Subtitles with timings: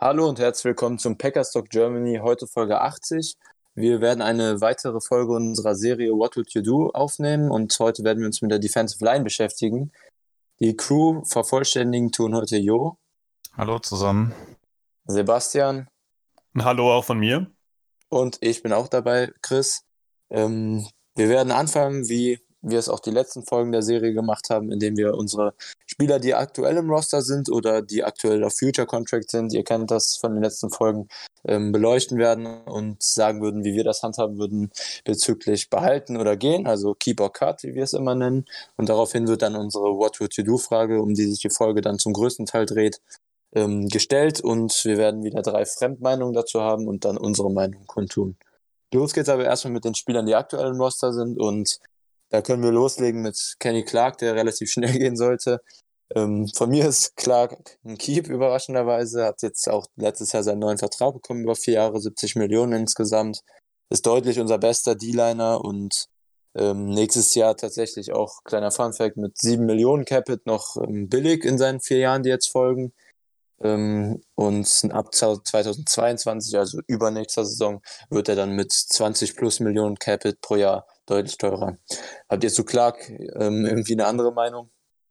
[0.00, 3.36] Hallo und herzlich willkommen zum Packers Talk Germany, heute Folge 80.
[3.74, 8.20] Wir werden eine weitere Folge unserer Serie What Would You Do aufnehmen und heute werden
[8.20, 9.90] wir uns mit der Defensive Line beschäftigen.
[10.60, 12.96] Die Crew vervollständigen tun heute Jo.
[13.56, 14.32] Hallo zusammen.
[15.06, 15.88] Sebastian.
[16.56, 17.50] Hallo auch von mir.
[18.08, 19.82] Und ich bin auch dabei, Chris.
[20.30, 24.72] Ähm, wir werden anfangen, wie wir es auch die letzten Folgen der Serie gemacht haben,
[24.72, 25.54] indem wir unsere
[25.86, 29.90] Spieler, die aktuell im Roster sind oder die aktuell auf Future Contract sind, ihr kennt
[29.90, 31.08] das von den letzten Folgen,
[31.44, 34.70] ähm, beleuchten werden und sagen würden, wie wir das handhaben würden
[35.04, 38.44] bezüglich behalten oder gehen, also Keep or Cut, wie wir es immer nennen.
[38.76, 41.80] Und daraufhin wird dann unsere What Would You Do Frage, um die sich die Folge
[41.80, 43.00] dann zum größten Teil dreht,
[43.52, 48.36] ähm, gestellt und wir werden wieder drei Fremdmeinungen dazu haben und dann unsere Meinung kundtun.
[48.92, 51.78] Los geht's aber erstmal mit den Spielern, die aktuell im Roster sind und
[52.30, 55.60] da können wir loslegen mit Kenny Clark, der relativ schnell gehen sollte.
[56.14, 59.24] Ähm, von mir ist Clark ein Keep, überraschenderweise.
[59.24, 63.42] Hat jetzt auch letztes Jahr seinen neuen Vertrag bekommen, über vier Jahre, 70 Millionen insgesamt.
[63.90, 66.08] Ist deutlich unser bester D-Liner und
[66.54, 71.58] ähm, nächstes Jahr tatsächlich auch, kleiner Funfact, mit 7 Millionen Capit noch ähm, billig in
[71.58, 72.92] seinen vier Jahren, die jetzt folgen.
[73.62, 80.40] Ähm, und ab 2022, also übernächster Saison, wird er dann mit 20 plus Millionen Capit
[80.40, 81.78] pro Jahr deutlich teurer.
[82.28, 84.70] Habt ihr zu Clark ähm, irgendwie eine andere Meinung?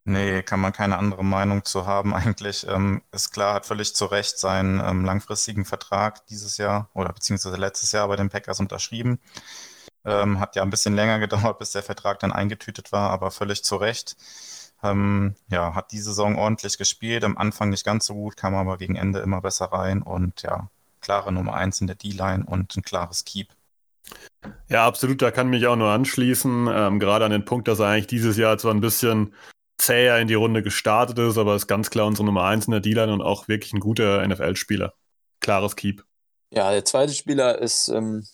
[0.09, 2.13] Nee, kann man keine andere Meinung zu haben.
[2.15, 7.11] Eigentlich ähm, ist klar, hat völlig zu Recht seinen ähm, langfristigen Vertrag dieses Jahr oder
[7.11, 9.19] beziehungsweise letztes Jahr bei den Packers unterschrieben.
[10.05, 13.65] Ähm, hat ja ein bisschen länger gedauert, bis der Vertrag dann eingetütet war, aber völlig
[13.65, 14.15] zu Recht.
[14.81, 18.77] Ähm, ja, hat die Saison ordentlich gespielt, am Anfang nicht ganz so gut, kam aber
[18.77, 20.69] gegen Ende immer besser rein und ja,
[21.02, 23.56] klare Nummer eins in der D-Line und ein klares Keep.
[24.69, 26.67] Ja, absolut, da kann mich auch nur anschließen.
[26.71, 29.33] Ähm, gerade an den Punkt, dass er eigentlich dieses Jahr zwar ein bisschen
[29.77, 32.79] zäher in die Runde gestartet ist, aber ist ganz klar unsere Nummer 1 in der
[32.79, 34.93] D-Line und auch wirklich ein guter NFL-Spieler.
[35.39, 36.03] Klares Keep.
[36.51, 38.25] Ja, der zweite Spieler ist ähm,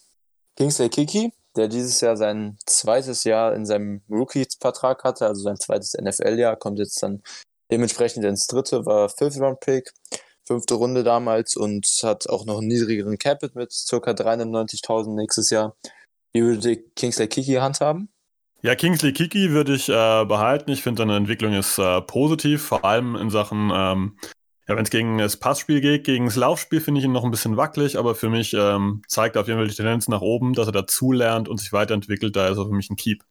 [0.56, 5.94] Kingsley Kiki, der dieses Jahr sein zweites Jahr in seinem Rookie-Vertrag hatte, also sein zweites
[6.00, 7.24] NFL-Jahr, kommt jetzt dann
[7.72, 9.92] dementsprechend ins dritte, war Fifth-Round-Pick,
[10.46, 13.98] fünfte Runde damals und hat auch noch einen niedrigeren Capit mit ca.
[13.98, 15.76] 390.000 nächstes Jahr.
[16.34, 18.10] Wie würde Kingsley Kiki handhaben?
[18.62, 20.72] Ja, Kingsley Kiki würde ich äh, behalten.
[20.72, 24.18] Ich finde, seine Entwicklung ist äh, positiv, vor allem in Sachen, ähm,
[24.68, 27.32] ja, wenn es gegen das Passspiel geht, gegen das Laufspiel finde ich ihn noch ein
[27.32, 30.54] bisschen wackelig, aber für mich ähm, zeigt er auf jeden Fall die Tendenz nach oben,
[30.54, 32.36] dass er dazulernt und sich weiterentwickelt.
[32.36, 33.24] Da ist er für mich ein Keep.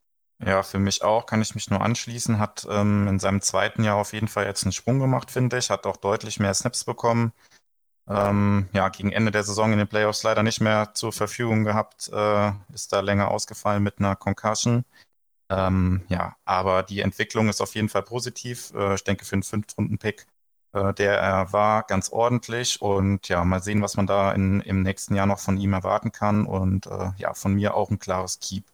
[0.44, 2.38] Ja, für mich auch, kann ich mich nur anschließen.
[2.38, 5.70] Hat ähm, in seinem zweiten Jahr auf jeden Fall jetzt einen Sprung gemacht, finde ich.
[5.70, 7.32] Hat auch deutlich mehr Snaps bekommen.
[8.08, 12.10] Ähm, ja, gegen Ende der Saison in den Playoffs leider nicht mehr zur Verfügung gehabt.
[12.12, 14.84] Äh, ist da länger ausgefallen mit einer Concussion.
[15.50, 18.72] Ähm, ja, aber die Entwicklung ist auf jeden Fall positiv.
[18.74, 20.26] Äh, ich denke, für einen Fünf-Runden-Pick,
[20.72, 22.82] äh, der er war, ganz ordentlich.
[22.82, 26.12] Und ja, mal sehen, was man da in, im nächsten Jahr noch von ihm erwarten
[26.12, 26.46] kann.
[26.46, 28.71] Und äh, ja, von mir auch ein klares Keep.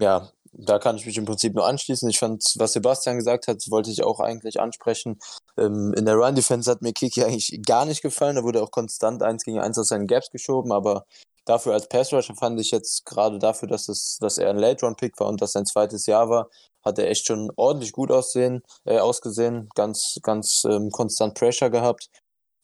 [0.00, 2.08] Ja, da kann ich mich im Prinzip nur anschließen.
[2.08, 5.18] Ich fand, was Sebastian gesagt hat, wollte ich auch eigentlich ansprechen.
[5.58, 8.36] Ähm, in der Run-Defense hat mir Kiki eigentlich gar nicht gefallen.
[8.36, 11.04] Da wurde auch konstant eins gegen eins aus seinen Gaps geschoben, aber
[11.44, 15.28] dafür als Pass-Rusher fand ich jetzt gerade dafür, dass, es, dass er ein Late-Run-Pick war
[15.28, 16.48] und das sein zweites Jahr war,
[16.82, 22.08] hat er echt schon ordentlich gut aussehen, äh, ausgesehen, ganz, ganz ähm, konstant Pressure gehabt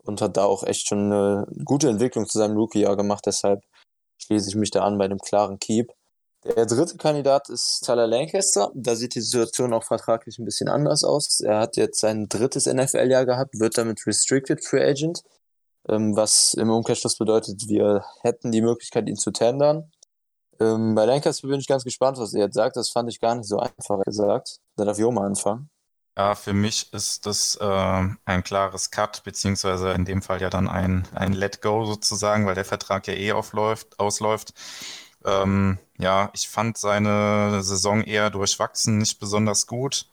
[0.05, 3.25] und hat da auch echt schon eine gute Entwicklung zu seinem Rookie-Jahr gemacht.
[3.27, 3.63] Deshalb
[4.19, 5.93] schließe ich mich da an bei dem klaren Keep.
[6.55, 8.71] Der dritte Kandidat ist Tyler Lancaster.
[8.75, 11.41] Da sieht die Situation auch vertraglich ein bisschen anders aus.
[11.41, 15.23] Er hat jetzt sein drittes NFL-Jahr gehabt, wird damit Restricted Free Agent,
[15.89, 19.91] ähm, was im Umkehrschluss bedeutet, wir hätten die Möglichkeit, ihn zu tendern.
[20.61, 22.77] Ähm, bei Lancaster bin ich ganz gespannt, was er jetzt sagt.
[22.77, 24.61] Das fand ich gar nicht so einfach gesagt.
[24.77, 25.69] Da darf Joma anfangen.
[26.17, 30.69] Ja, für mich ist das äh, ein klares Cut, beziehungsweise in dem Fall ja dann
[30.69, 34.55] ein, ein Let Go sozusagen, weil der Vertrag ja eh aufläuft, ausläuft.
[35.27, 40.07] Ähm, ja, ich fand seine Saison eher durchwachsen, nicht besonders gut.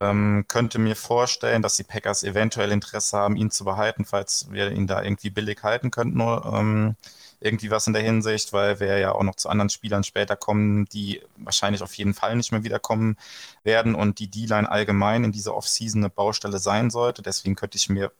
[0.00, 4.72] Ähm, könnte mir vorstellen, dass die Packers eventuell Interesse haben, ihn zu behalten, falls wir
[4.72, 6.20] ihn da irgendwie billig halten könnten.
[6.20, 6.96] Ähm,
[7.40, 10.86] irgendwie was in der Hinsicht, weil wir ja auch noch zu anderen Spielern später kommen,
[10.86, 13.16] die wahrscheinlich auf jeden Fall nicht mehr wiederkommen
[13.64, 17.22] werden und die D-Line allgemein in dieser Offseason eine Baustelle sein sollte.
[17.22, 18.12] Deswegen könnte ich mir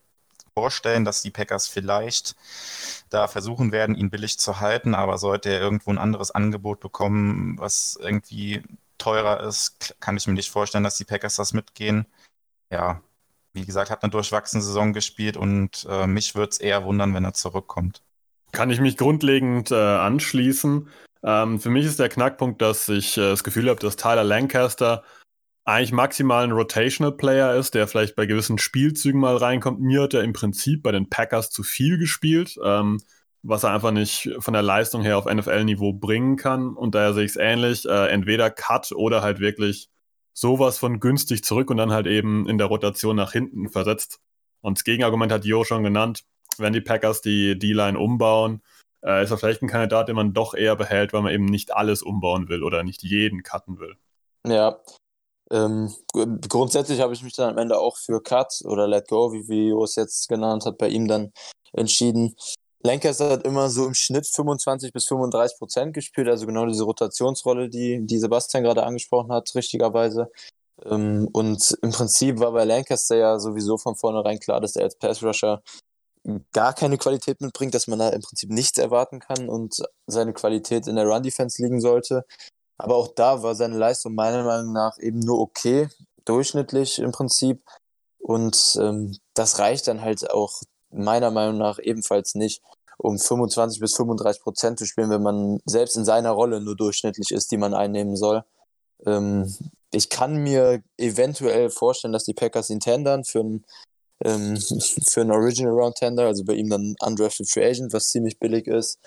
[0.54, 2.36] vorstellen, dass die Packers vielleicht
[3.10, 7.58] da versuchen werden, ihn billig zu halten, aber sollte er irgendwo ein anderes Angebot bekommen,
[7.58, 8.62] was irgendwie
[8.98, 12.06] teurer ist, kann ich mir nicht vorstellen, dass die Packers das mitgehen.
[12.70, 13.02] Ja,
[13.52, 17.24] wie gesagt, hat eine durchwachsene Saison gespielt und äh, mich würde es eher wundern, wenn
[17.24, 18.02] er zurückkommt.
[18.52, 20.88] Kann ich mich grundlegend äh, anschließen.
[21.24, 25.02] Ähm, für mich ist der Knackpunkt, dass ich äh, das Gefühl habe, dass Tyler Lancaster
[25.64, 29.80] eigentlich maximal ein Rotational Player ist, der vielleicht bei gewissen Spielzügen mal reinkommt.
[29.80, 33.00] Mir hat er im Prinzip bei den Packers zu viel gespielt, ähm,
[33.42, 36.74] was er einfach nicht von der Leistung her auf NFL-Niveau bringen kann.
[36.74, 37.84] Und daher sehe ich es ähnlich.
[37.86, 39.88] Äh, entweder Cut oder halt wirklich
[40.32, 44.20] sowas von günstig zurück und dann halt eben in der Rotation nach hinten versetzt.
[44.62, 46.24] Und das Gegenargument hat Jo schon genannt.
[46.58, 48.62] Wenn die Packers die D-Line umbauen,
[49.04, 51.74] äh, ist er vielleicht ein Kandidat, den man doch eher behält, weil man eben nicht
[51.74, 53.96] alles umbauen will oder nicht jeden cutten will.
[54.46, 54.80] Ja,
[55.52, 55.94] ähm,
[56.48, 59.84] grundsätzlich habe ich mich dann am Ende auch für Cut oder Let Go, wie Vio
[59.84, 61.32] es jetzt genannt hat, bei ihm dann
[61.72, 62.34] entschieden.
[62.82, 67.68] Lancaster hat immer so im Schnitt 25 bis 35 Prozent gespielt, also genau diese Rotationsrolle,
[67.68, 70.30] die, die Sebastian gerade angesprochen hat, richtigerweise.
[70.84, 74.96] Ähm, und im Prinzip war bei Lancaster ja sowieso von vornherein klar, dass er als
[74.96, 75.62] Pass-Rusher
[76.52, 80.86] gar keine Qualität mitbringt, dass man da im Prinzip nichts erwarten kann und seine Qualität
[80.86, 82.24] in der Run-Defense liegen sollte.
[82.78, 85.88] Aber auch da war seine Leistung meiner Meinung nach eben nur okay,
[86.24, 87.62] durchschnittlich im Prinzip.
[88.18, 92.62] Und ähm, das reicht dann halt auch meiner Meinung nach ebenfalls nicht,
[92.98, 97.32] um 25 bis 35 Prozent zu spielen, wenn man selbst in seiner Rolle nur durchschnittlich
[97.32, 98.44] ist, die man einnehmen soll.
[99.04, 99.54] Ähm,
[99.92, 103.64] ich kann mir eventuell vorstellen, dass die Packers ihn tendern für einen
[104.24, 104.56] ähm,
[105.08, 108.66] für einen Original Round Tender, also bei ihm dann Undrafted Free Agent, was ziemlich billig
[108.66, 108.98] ist.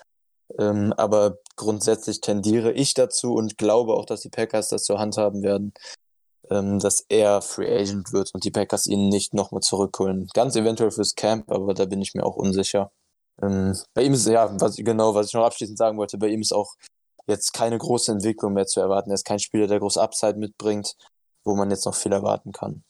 [0.58, 5.16] Ähm, aber grundsätzlich tendiere ich dazu und glaube auch, dass die Packers das zur Hand
[5.16, 5.74] haben werden,
[6.50, 10.28] ähm, dass er Free Agent wird und die Packers ihn nicht nochmal zurückholen.
[10.34, 12.90] Ganz eventuell fürs Camp, aber da bin ich mir auch unsicher.
[13.42, 16.40] Ähm, bei ihm ist, ja, was, genau, was ich noch abschließend sagen wollte, bei ihm
[16.40, 16.74] ist auch
[17.26, 19.10] jetzt keine große Entwicklung mehr zu erwarten.
[19.10, 20.94] Er ist kein Spieler, der groß Upside mitbringt,
[21.44, 22.84] wo man jetzt noch viel erwarten kann.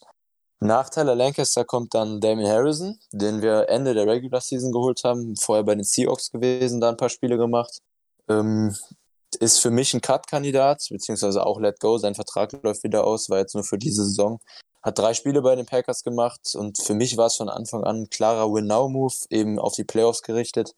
[0.60, 5.36] Nachteil der Lancaster kommt dann Damien Harrison, den wir Ende der Regular Season geholt haben,
[5.36, 7.78] vorher bei den Seahawks gewesen, da ein paar Spiele gemacht.
[8.28, 8.74] Ähm,
[9.40, 11.98] ist für mich ein Cut-Kandidat, beziehungsweise auch Let Go.
[11.98, 14.40] Sein Vertrag läuft wieder aus, war jetzt nur für diese Saison.
[14.82, 18.02] Hat drei Spiele bei den Packers gemacht und für mich war es von Anfang an
[18.02, 20.72] ein klarer Win-Now-Move, eben auf die Playoffs gerichtet.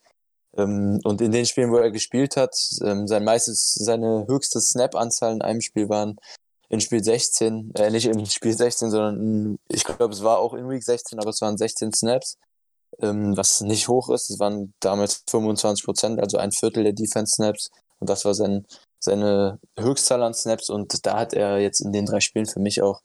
[0.57, 5.33] Ähm, und in den Spielen, wo er gespielt hat, ähm, sein meistes, seine höchste Snap-Anzahl
[5.33, 6.19] in einem Spiel waren
[6.69, 10.53] in Spiel 16, äh, nicht im Spiel 16, sondern in, ich glaube, es war auch
[10.53, 12.37] in Week 16, aber es waren 16 Snaps,
[13.01, 14.29] ähm, was nicht hoch ist.
[14.29, 17.71] Es waren damals 25 Prozent, also ein Viertel der Defense-Snaps.
[17.99, 18.65] Und das war sein,
[18.99, 20.69] seine Höchstzahl an Snaps.
[20.69, 23.01] Und da hat er jetzt in den drei Spielen für mich auch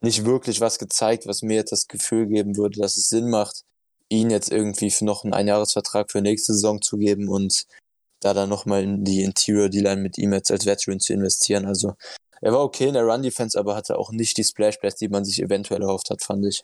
[0.00, 3.62] nicht wirklich was gezeigt, was mir jetzt das Gefühl geben würde, dass es Sinn macht,
[4.08, 7.64] ihn jetzt irgendwie für noch einen Einjahresvertrag für nächste Saison zu geben und
[8.20, 11.66] da dann nochmal in die Interior D-Line mit ihm jetzt als Veteran zu investieren.
[11.66, 11.94] Also
[12.44, 15.40] er war okay in der Run-Defense, aber hatte auch nicht die Splash-Plays, die man sich
[15.40, 16.62] eventuell erhofft hat, fand ich.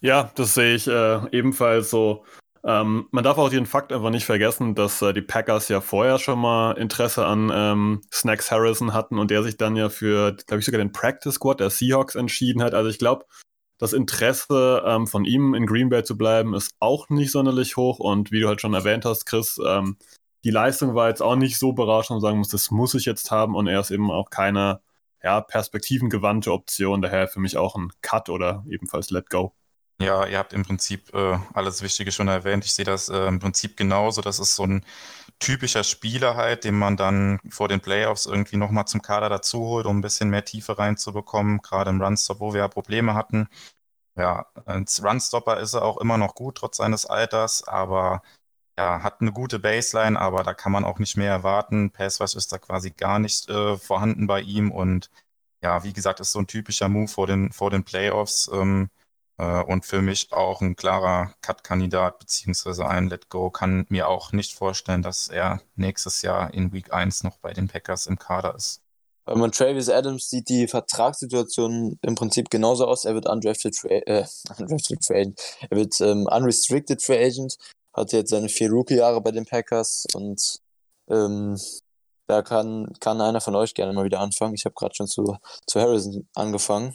[0.00, 2.24] Ja, das sehe ich äh, ebenfalls so.
[2.64, 6.18] Ähm, man darf auch den Fakt einfach nicht vergessen, dass äh, die Packers ja vorher
[6.18, 10.60] schon mal Interesse an ähm, Snacks Harrison hatten und der sich dann ja für, glaube
[10.60, 12.72] ich, sogar den Practice Squad der Seahawks entschieden hat.
[12.72, 13.26] Also ich glaube,
[13.76, 17.98] das Interesse ähm, von ihm in Green Bay zu bleiben ist auch nicht sonderlich hoch
[17.98, 19.98] und wie du halt schon erwähnt hast, Chris, ähm,
[20.42, 23.30] die Leistung war jetzt auch nicht so berauschend, und sagen muss, das muss ich jetzt
[23.30, 24.80] haben und er ist eben auch keiner
[25.22, 27.02] ja, perspektivengewandte Option.
[27.02, 29.54] Daher für mich auch ein Cut oder ebenfalls Let Go.
[30.00, 32.64] Ja, ihr habt im Prinzip äh, alles Wichtige schon erwähnt.
[32.64, 34.20] Ich sehe das äh, im Prinzip genauso.
[34.22, 34.84] Das ist so ein
[35.40, 39.86] typischer Spieler halt, den man dann vor den Playoffs irgendwie nochmal zum Kader dazu holt,
[39.86, 43.48] um ein bisschen mehr Tiefe reinzubekommen, gerade im Runstop, wo wir ja Probleme hatten.
[44.16, 48.22] Ja, als Runstopper ist er auch immer noch gut, trotz seines Alters, aber
[48.78, 51.90] ja, hat eine gute Baseline, aber da kann man auch nicht mehr erwarten.
[51.90, 55.10] Passrush ist da quasi gar nicht äh, vorhanden bei ihm und
[55.60, 58.88] ja, wie gesagt, ist so ein typischer Move vor den, vor den Playoffs ähm,
[59.36, 63.50] äh, und für mich auch ein klarer Cut-Kandidat beziehungsweise ein Let Go.
[63.50, 67.66] Kann mir auch nicht vorstellen, dass er nächstes Jahr in Week 1 noch bei den
[67.66, 68.80] Packers im Kader ist.
[69.26, 73.04] Wenn man Travis Adams sieht, die Vertragssituation im Prinzip genauso aus.
[73.04, 74.24] Er wird undrafted free, äh,
[74.56, 75.40] undrafted agent.
[75.68, 77.56] Er wird ähm, unrestricted free agent
[77.98, 80.60] hat jetzt seine vier Rookie-Jahre bei den Packers und
[81.08, 81.56] ähm,
[82.26, 84.54] da kann, kann einer von euch gerne mal wieder anfangen.
[84.54, 85.36] Ich habe gerade schon zu,
[85.66, 86.94] zu Harrison angefangen.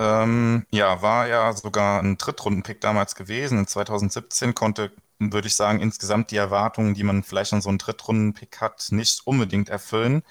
[0.00, 3.58] Ähm, ja, war ja sogar ein Drittrunden-Pick damals gewesen.
[3.58, 7.78] In 2017 konnte, würde ich sagen, insgesamt die Erwartungen, die man vielleicht an so einen
[7.78, 10.24] Drittrunden-Pick hat, nicht unbedingt erfüllen.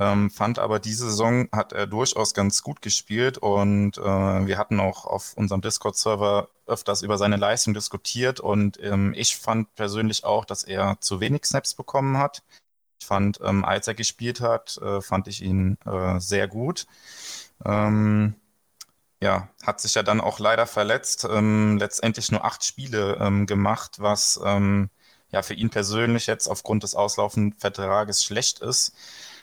[0.00, 4.00] Ähm, fand aber diese Saison hat er durchaus ganz gut gespielt und äh,
[4.46, 9.74] wir hatten auch auf unserem Discord-Server öfters über seine Leistung diskutiert und ähm, ich fand
[9.74, 12.44] persönlich auch, dass er zu wenig Snaps bekommen hat.
[13.00, 16.86] Ich fand, ähm, als er gespielt hat, äh, fand ich ihn äh, sehr gut.
[17.64, 18.36] Ähm,
[19.20, 23.96] ja, hat sich ja dann auch leider verletzt, ähm, letztendlich nur acht Spiele ähm, gemacht,
[23.98, 24.90] was ähm,
[25.32, 28.92] ja für ihn persönlich jetzt aufgrund des auslaufenden Vertrages schlecht ist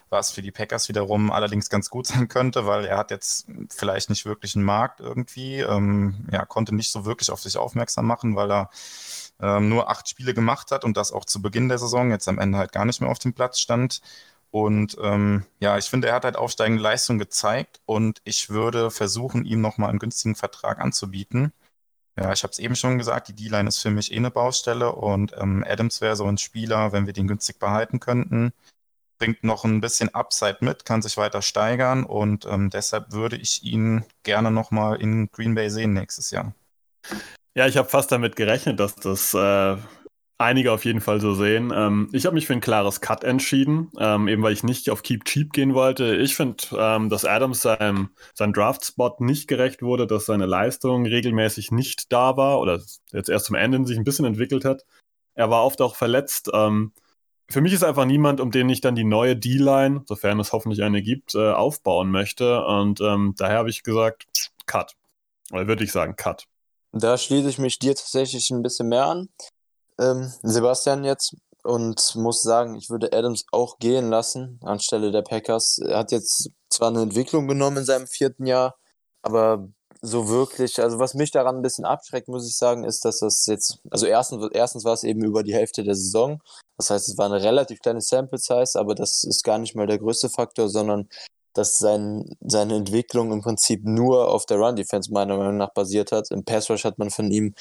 [0.09, 4.09] was für die Packers wiederum allerdings ganz gut sein könnte, weil er hat jetzt vielleicht
[4.09, 8.35] nicht wirklich einen Markt irgendwie, ähm, ja, konnte nicht so wirklich auf sich aufmerksam machen,
[8.35, 8.69] weil er
[9.41, 12.39] ähm, nur acht Spiele gemacht hat und das auch zu Beginn der Saison, jetzt am
[12.39, 14.01] Ende halt gar nicht mehr auf dem Platz stand.
[14.51, 19.43] Und ähm, ja, ich finde, er hat halt aufsteigende Leistung gezeigt und ich würde versuchen,
[19.43, 21.51] ihm nochmal einen günstigen Vertrag anzubieten.
[22.17, 24.93] Ja, ich habe es eben schon gesagt, die D-Line ist für mich eh eine Baustelle
[24.93, 28.53] und ähm, Adams wäre so ein Spieler, wenn wir den günstig behalten könnten,
[29.17, 33.63] bringt noch ein bisschen Upside mit, kann sich weiter steigern und ähm, deshalb würde ich
[33.63, 36.53] ihn gerne nochmal in Green Bay sehen nächstes Jahr.
[37.55, 39.77] Ja, ich habe fast damit gerechnet, dass das äh,
[40.37, 41.71] einige auf jeden Fall so sehen.
[41.73, 45.03] Ähm, ich habe mich für ein klares Cut entschieden, ähm, eben weil ich nicht auf
[45.03, 46.15] Keep Cheap gehen wollte.
[46.17, 51.71] Ich finde, ähm, dass Adams seinem, seinem Draft-Spot nicht gerecht wurde, dass seine Leistung regelmäßig
[51.71, 52.81] nicht da war oder
[53.11, 54.85] jetzt erst zum Ende sich ein bisschen entwickelt hat.
[55.35, 56.49] Er war oft auch verletzt.
[56.53, 56.91] Ähm,
[57.49, 60.83] für mich ist einfach niemand, um den ich dann die neue D-Line, sofern es hoffentlich
[60.83, 62.65] eine gibt, äh, aufbauen möchte.
[62.65, 64.25] Und ähm, daher habe ich gesagt,
[64.65, 64.93] Cut.
[65.51, 66.47] Oder würde ich sagen, Cut.
[66.91, 69.29] Da schließe ich mich dir tatsächlich ein bisschen mehr an.
[69.99, 75.79] Ähm, Sebastian jetzt und muss sagen, ich würde Adams auch gehen lassen anstelle der Packers.
[75.79, 78.75] Er hat jetzt zwar eine Entwicklung genommen in seinem vierten Jahr,
[79.21, 79.67] aber
[80.05, 83.45] so wirklich, also was mich daran ein bisschen abschreckt, muss ich sagen, ist, dass das
[83.47, 86.41] jetzt, also erstens, erstens war es eben über die Hälfte der Saison.
[86.77, 89.87] Das heißt, es war eine relativ kleine Sample Size, aber das ist gar nicht mal
[89.87, 91.07] der größte Faktor, sondern
[91.53, 96.11] dass sein, seine Entwicklung im Prinzip nur auf der Run Defense meiner Meinung nach basiert
[96.11, 96.29] hat.
[96.31, 97.55] Im Pass Rush hat man von ihm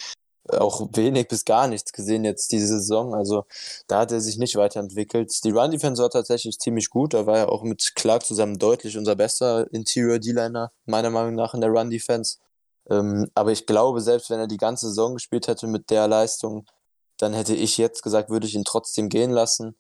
[0.50, 3.14] auch wenig bis gar nichts gesehen jetzt diese Saison.
[3.14, 3.44] Also
[3.86, 5.32] da hat er sich nicht weiterentwickelt.
[5.44, 7.14] Die Run Defense war tatsächlich ziemlich gut.
[7.14, 11.54] Da war er auch mit Clark zusammen deutlich unser bester Interior D-Liner, meiner Meinung nach
[11.54, 12.38] in der Run Defense.
[12.90, 16.66] Ähm, aber ich glaube, selbst wenn er die ganze Saison gespielt hätte mit der Leistung,
[17.18, 19.76] dann hätte ich jetzt gesagt, würde ich ihn trotzdem gehen lassen.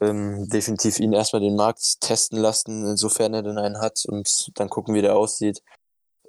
[0.00, 4.68] Ähm, definitiv ihn erstmal den Markt testen lassen, insofern er denn einen hat und dann
[4.68, 5.62] gucken, wie der aussieht.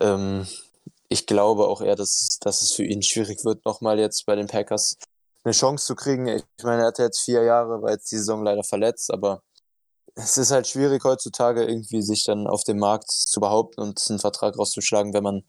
[0.02, 0.48] Ähm,
[1.10, 4.48] ich glaube auch eher, dass, dass es für ihn schwierig wird, nochmal jetzt bei den
[4.48, 4.98] Packers
[5.44, 6.28] eine Chance zu kriegen.
[6.28, 9.42] Ich meine, er hatte jetzt vier Jahre, war jetzt die Saison leider verletzt, aber
[10.16, 14.20] es ist halt schwierig heutzutage irgendwie sich dann auf dem Markt zu behaupten und einen
[14.20, 15.44] Vertrag rauszuschlagen, wenn man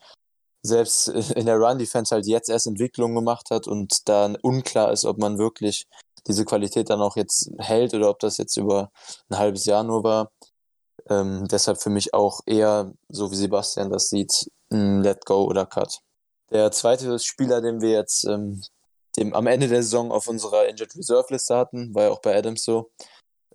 [0.62, 5.18] selbst in der Run-Defense halt jetzt erst Entwicklung gemacht hat und da unklar ist, ob
[5.18, 5.86] man wirklich
[6.26, 8.90] diese Qualität dann auch jetzt hält oder ob das jetzt über
[9.30, 10.30] ein halbes Jahr nur war.
[11.08, 16.00] Ähm, deshalb für mich auch eher, so wie Sebastian das sieht, Let Go oder Cut.
[16.50, 18.62] Der zweite Spieler, den wir jetzt ähm,
[19.16, 22.36] dem, am Ende der Saison auf unserer Injured Reserve Liste hatten, war ja auch bei
[22.36, 22.90] Adams so,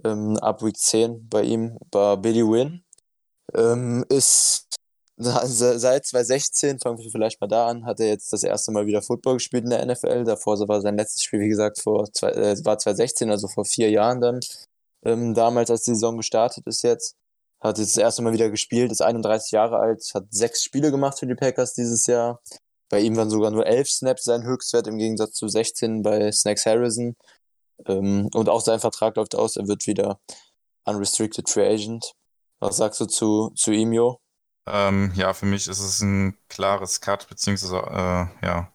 [0.03, 2.84] ähm, ab Week 10 bei ihm, war Billy Wynn.
[3.53, 4.67] Ähm, ist
[5.17, 9.01] seit 2016, fangen wir vielleicht mal da an, hat er jetzt das erste Mal wieder
[9.01, 10.25] Football gespielt in der NFL.
[10.25, 13.89] Davor war sein letztes Spiel, wie gesagt, vor zwei, äh, war 2016, also vor vier
[13.89, 14.39] Jahren dann.
[15.05, 17.15] Ähm, damals, als die Saison gestartet ist jetzt.
[17.65, 21.17] Hat jetzt das erste Mal wieder gespielt, ist 31 Jahre alt, hat sechs Spiele gemacht
[21.17, 22.39] für die Packers dieses Jahr.
[22.89, 26.67] Bei ihm waren sogar nur elf Snaps sein Höchstwert im Gegensatz zu 16 bei Snacks
[26.67, 27.15] Harrison.
[27.88, 30.19] Ähm, und auch sein Vertrag läuft aus, er wird wieder
[30.84, 32.13] Unrestricted Free Agent.
[32.60, 34.19] Was sagst du zu, zu ihm, Jo?
[34.67, 38.72] Ähm, ja, für mich ist es ein klares Cut, beziehungsweise, äh, ja,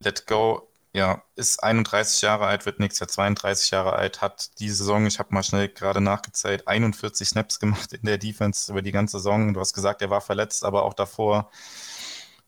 [0.00, 4.70] Let Go ja, ist 31 Jahre alt, wird nächstes Jahr 32 Jahre alt, hat die
[4.70, 8.92] Saison, ich habe mal schnell gerade nachgezählt, 41 Snaps gemacht in der Defense über die
[8.92, 9.52] ganze Saison.
[9.52, 11.50] Du hast gesagt, er war verletzt, aber auch davor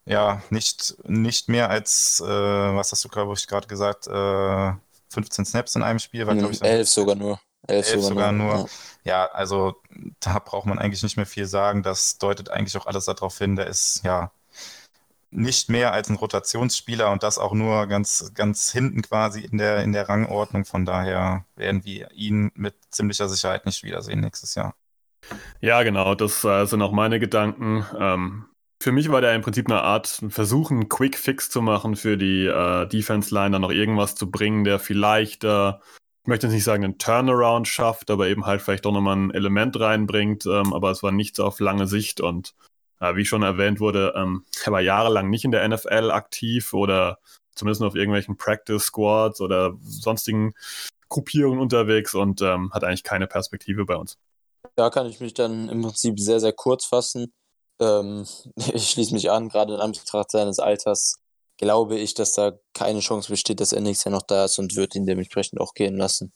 [0.05, 4.73] ja nicht, nicht mehr als, äh, was hast du, glaube ich, gerade gesagt, äh,
[5.13, 6.61] 15 Snaps in einem Spiel, war, glaube ich.
[6.63, 7.39] 11 sogar nur.
[7.67, 8.55] 11, sogar, sogar, nur.
[8.55, 8.69] nur.
[9.03, 9.25] Ja.
[9.25, 9.75] ja, also
[10.19, 11.83] da braucht man eigentlich nicht mehr viel sagen.
[11.83, 13.55] Das deutet eigentlich auch alles darauf hin.
[13.55, 14.31] Der ist ja
[15.31, 19.83] nicht mehr als ein Rotationsspieler und das auch nur ganz, ganz hinten quasi in der,
[19.83, 20.65] in der Rangordnung.
[20.65, 24.75] Von daher werden wir ihn mit ziemlicher Sicherheit nicht wiedersehen nächstes Jahr.
[25.61, 27.85] Ja, genau, das äh, sind auch meine Gedanken.
[27.97, 28.45] Ähm,
[28.81, 32.17] für mich war der im Prinzip eine Art Versuch, einen Quick Fix zu machen für
[32.17, 36.53] die äh, Defense Line, da noch irgendwas zu bringen, der vielleicht, äh, ich möchte jetzt
[36.53, 40.45] nicht sagen, einen Turnaround schafft, aber eben halt vielleicht auch nochmal ein Element reinbringt.
[40.45, 42.55] Ähm, aber es war nichts auf lange Sicht und
[42.99, 47.19] wie schon erwähnt wurde, ähm, er war jahrelang nicht in der NFL aktiv oder
[47.55, 50.53] zumindest nur auf irgendwelchen Practice Squads oder sonstigen
[51.09, 54.17] Gruppierungen unterwegs und ähm, hat eigentlich keine Perspektive bei uns.
[54.75, 57.33] Da kann ich mich dann im Prinzip sehr, sehr kurz fassen.
[57.79, 58.25] Ähm,
[58.55, 61.19] ich schließe mich an, gerade in Anbetracht seines Alters
[61.59, 64.77] glaube ich, dass da keine Chance besteht, dass er nächstes Jahr noch da ist und
[64.77, 66.31] wird ihn dementsprechend auch gehen lassen.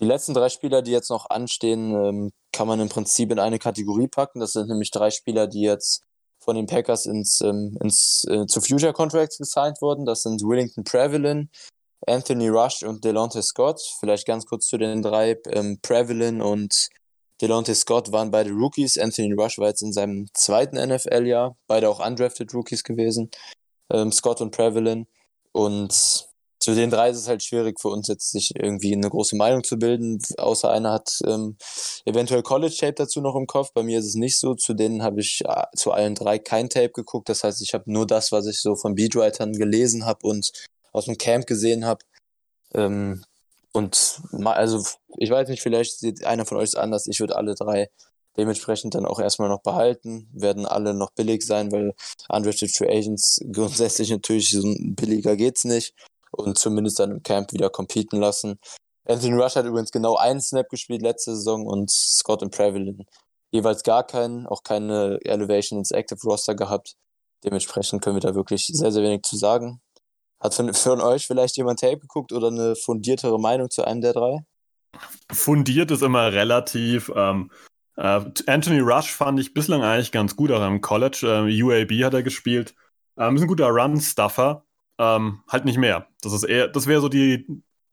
[0.00, 3.58] Die letzten drei Spieler, die jetzt noch anstehen, ähm, kann man im Prinzip in eine
[3.58, 4.40] Kategorie packen.
[4.40, 6.02] Das sind nämlich drei Spieler, die jetzt
[6.38, 10.06] von den Packers ins, ähm, ins äh, zu Future Contracts gesigned wurden.
[10.06, 11.50] Das sind Willington Prevelin,
[12.06, 13.80] Anthony Rush und Delonte Scott.
[14.00, 15.38] Vielleicht ganz kurz zu den drei.
[15.48, 16.88] Ähm, Prevelin und
[17.42, 18.96] Delonte Scott waren beide Rookies.
[18.96, 21.56] Anthony Rush war jetzt in seinem zweiten NFL-Jahr.
[21.66, 23.30] Beide auch undrafted Rookies gewesen.
[23.92, 25.06] Ähm, Scott und Prevelin.
[25.52, 26.29] Und
[26.60, 29.64] zu den drei ist es halt schwierig für uns jetzt sich irgendwie eine große Meinung
[29.64, 31.56] zu bilden, außer einer hat ähm,
[32.04, 33.72] eventuell College Tape dazu noch im Kopf.
[33.72, 34.54] Bei mir ist es nicht so.
[34.54, 37.30] Zu denen habe ich äh, zu allen drei kein Tape geguckt.
[37.30, 40.52] Das heißt, ich habe nur das, was ich so von Beatwritern gelesen habe und
[40.92, 42.04] aus dem Camp gesehen habe.
[42.74, 43.24] Ähm,
[43.72, 44.84] und mal, also
[45.16, 47.06] ich weiß nicht, vielleicht sieht einer von euch es anders.
[47.06, 47.88] Ich würde alle drei
[48.36, 51.94] dementsprechend dann auch erstmal noch behalten, werden alle noch billig sein, weil
[52.28, 55.94] Undrafted Free Agents grundsätzlich natürlich so billiger geht's nicht
[56.30, 58.58] und zumindest dann im Camp wieder competen lassen.
[59.06, 63.04] Anthony Rush hat übrigens genau einen Snap gespielt letzte Saison und Scott und Prevalin
[63.50, 66.94] jeweils gar keinen, auch keine Elevation ins Active Roster gehabt.
[67.44, 69.80] Dementsprechend können wir da wirklich sehr, sehr wenig zu sagen.
[70.40, 74.12] Hat von, von euch vielleicht jemand Tape geguckt oder eine fundiertere Meinung zu einem der
[74.12, 74.44] drei?
[75.32, 77.10] Fundiert ist immer relativ.
[77.14, 77.50] Ähm,
[77.96, 81.20] äh, Anthony Rush fand ich bislang eigentlich ganz gut, auch im College.
[81.22, 82.74] Äh, UAB hat er gespielt.
[83.16, 84.64] Ähm, ist ein guter Run-Stuffer.
[85.00, 86.06] Ähm, halt nicht mehr.
[86.20, 87.46] Das ist eher, das wäre so die,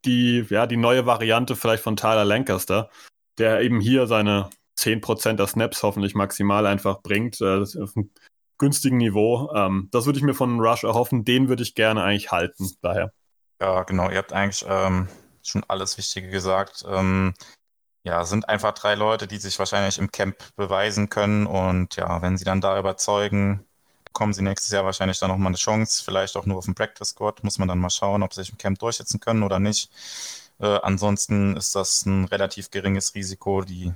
[0.03, 2.89] die, ja, die neue Variante vielleicht von Tyler Lancaster,
[3.37, 7.39] der eben hier seine 10% der Snaps hoffentlich maximal einfach bringt.
[7.39, 8.11] Äh, auf einem
[8.57, 9.49] günstigen Niveau.
[9.55, 11.23] Ähm, das würde ich mir von Rush erhoffen.
[11.23, 13.13] Den würde ich gerne eigentlich halten, daher.
[13.61, 14.09] Ja, genau.
[14.09, 15.07] Ihr habt eigentlich ähm,
[15.43, 16.83] schon alles Wichtige gesagt.
[16.89, 17.35] Ähm,
[18.03, 21.47] ja, sind einfach drei Leute, die sich wahrscheinlich im Camp beweisen können.
[21.47, 23.65] Und ja, wenn sie dann da überzeugen,
[24.17, 27.09] bekommen sie nächstes Jahr wahrscheinlich dann nochmal eine Chance, vielleicht auch nur auf dem Practice
[27.09, 27.43] Squad.
[27.43, 29.91] Muss man dann mal schauen, ob sie sich im Camp durchsetzen können oder nicht.
[30.59, 33.61] Äh, ansonsten ist das ein relativ geringes Risiko.
[33.61, 33.93] Die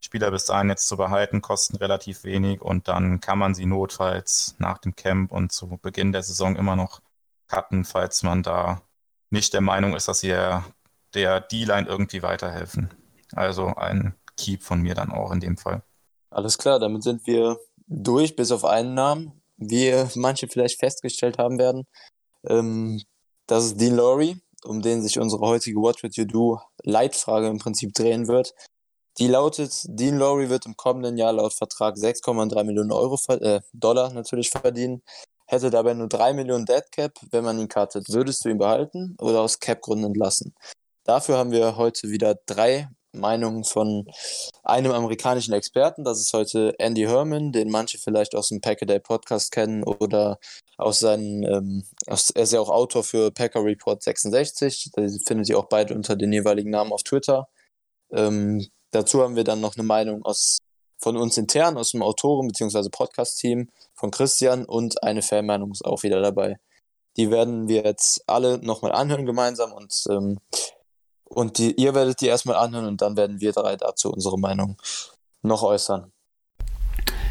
[0.00, 4.54] Spieler bis dahin jetzt zu behalten, kosten relativ wenig und dann kann man sie notfalls
[4.56, 7.02] nach dem Camp und zu Beginn der Saison immer noch
[7.46, 8.80] cutten, falls man da
[9.28, 10.28] nicht der Meinung ist, dass sie
[11.12, 12.88] der D-Line irgendwie weiterhelfen.
[13.34, 15.82] Also ein Keep von mir dann auch in dem Fall.
[16.30, 21.58] Alles klar, damit sind wir durch, bis auf einen Namen wie manche vielleicht festgestellt haben
[21.58, 21.86] werden.
[22.48, 23.02] Ähm,
[23.46, 27.58] das ist Dean Laurie, um den sich unsere heutige What Would You Do Leitfrage im
[27.58, 28.54] Prinzip drehen wird.
[29.18, 34.12] Die lautet, Dean Laurie wird im kommenden Jahr laut Vertrag 6,3 Millionen Euro, äh, Dollar
[34.12, 35.02] natürlich verdienen,
[35.46, 38.08] hätte dabei nur 3 Millionen Dead Cap, wenn man ihn cuttet.
[38.10, 40.54] Würdest du ihn behalten oder aus Cap-Gründen entlassen?
[41.04, 42.88] Dafür haben wir heute wieder drei
[43.18, 44.06] Meinung von
[44.62, 46.04] einem amerikanischen Experten.
[46.04, 50.38] Das ist heute Andy Herman, den manche vielleicht aus dem Packaday Podcast kennen oder
[50.76, 54.90] aus seinen, ähm, aus, er ist ja auch Autor für Packer Report 66.
[54.94, 57.48] Da findet ihr auch beide unter den jeweiligen Namen auf Twitter.
[58.12, 60.58] Ähm, dazu haben wir dann noch eine Meinung aus,
[60.98, 62.88] von uns intern, aus dem Autoren- bzw.
[62.90, 66.56] Podcast-Team von Christian und eine Fanmeinung ist auch wieder dabei.
[67.16, 70.38] Die werden wir jetzt alle nochmal anhören gemeinsam und ähm,
[71.28, 74.76] und die, ihr werdet die erstmal anhören und dann werden wir drei dazu unsere Meinung
[75.42, 76.12] noch äußern.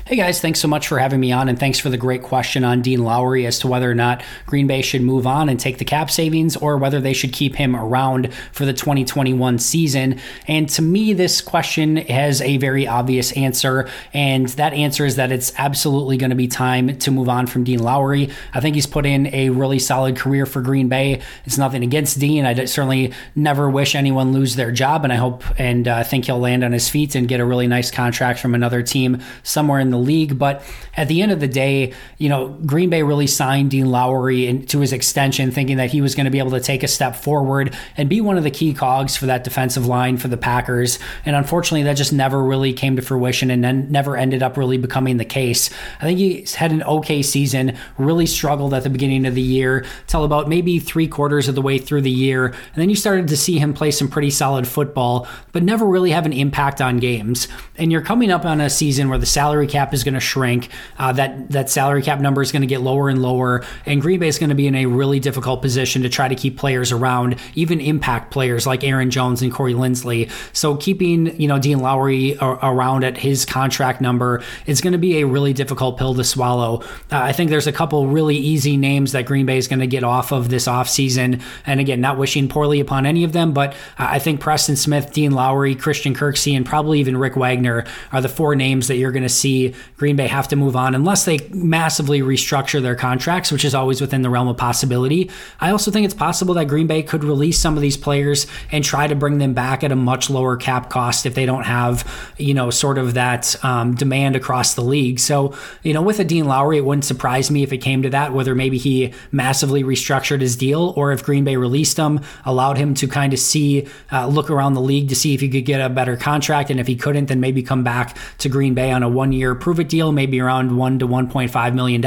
[0.07, 2.63] Hey guys, thanks so much for having me on, and thanks for the great question
[2.63, 5.79] on Dean Lowry as to whether or not Green Bay should move on and take
[5.79, 10.17] the cap savings or whether they should keep him around for the 2021 season.
[10.47, 15.29] And to me, this question has a very obvious answer, and that answer is that
[15.33, 18.29] it's absolutely going to be time to move on from Dean Lowry.
[18.53, 21.21] I think he's put in a really solid career for Green Bay.
[21.43, 22.45] It's nothing against Dean.
[22.45, 26.39] I certainly never wish anyone lose their job, and I hope and uh, think he'll
[26.39, 29.89] land on his feet and get a really nice contract from another team somewhere in
[29.89, 30.37] the the league.
[30.37, 30.63] But
[30.95, 34.79] at the end of the day, you know, Green Bay really signed Dean Lowry into
[34.79, 37.75] his extension, thinking that he was going to be able to take a step forward
[37.95, 40.99] and be one of the key cogs for that defensive line for the Packers.
[41.25, 44.77] And unfortunately, that just never really came to fruition and then never ended up really
[44.77, 45.69] becoming the case.
[45.99, 49.85] I think he had an okay season, really struggled at the beginning of the year
[50.07, 52.47] till about maybe three quarters of the way through the year.
[52.47, 56.11] And then you started to see him play some pretty solid football, but never really
[56.11, 57.47] have an impact on games.
[57.77, 60.19] And you're coming up on a season where the salary cap cap is going to
[60.19, 60.69] shrink.
[60.97, 64.19] Uh, that that salary cap number is going to get lower and lower, and Green
[64.19, 66.91] Bay is going to be in a really difficult position to try to keep players
[66.91, 70.29] around, even impact players like Aaron Jones and Corey Lindsley.
[70.53, 75.19] So keeping you know Dean Lowry around at his contract number is going to be
[75.19, 76.81] a really difficult pill to swallow.
[77.11, 79.87] Uh, I think there's a couple really easy names that Green Bay is going to
[79.87, 81.41] get off of this offseason.
[81.65, 85.31] And again, not wishing poorly upon any of them, but I think Preston Smith, Dean
[85.31, 89.23] Lowry, Christian Kirksey, and probably even Rick Wagner are the four names that you're going
[89.23, 93.65] to see Green Bay have to move on unless they massively restructure their contracts, which
[93.65, 95.29] is always within the realm of possibility.
[95.59, 98.83] I also think it's possible that Green Bay could release some of these players and
[98.83, 102.31] try to bring them back at a much lower cap cost if they don't have,
[102.37, 105.19] you know, sort of that um, demand across the league.
[105.19, 108.09] So, you know, with a Dean Lowry, it wouldn't surprise me if it came to
[108.09, 112.77] that, whether maybe he massively restructured his deal or if Green Bay released him, allowed
[112.77, 115.65] him to kind of see, uh, look around the league to see if he could
[115.65, 116.69] get a better contract.
[116.69, 119.55] And if he couldn't, then maybe come back to Green Bay on a one year
[119.67, 121.99] prove it deal, maybe around one to $1.5 million.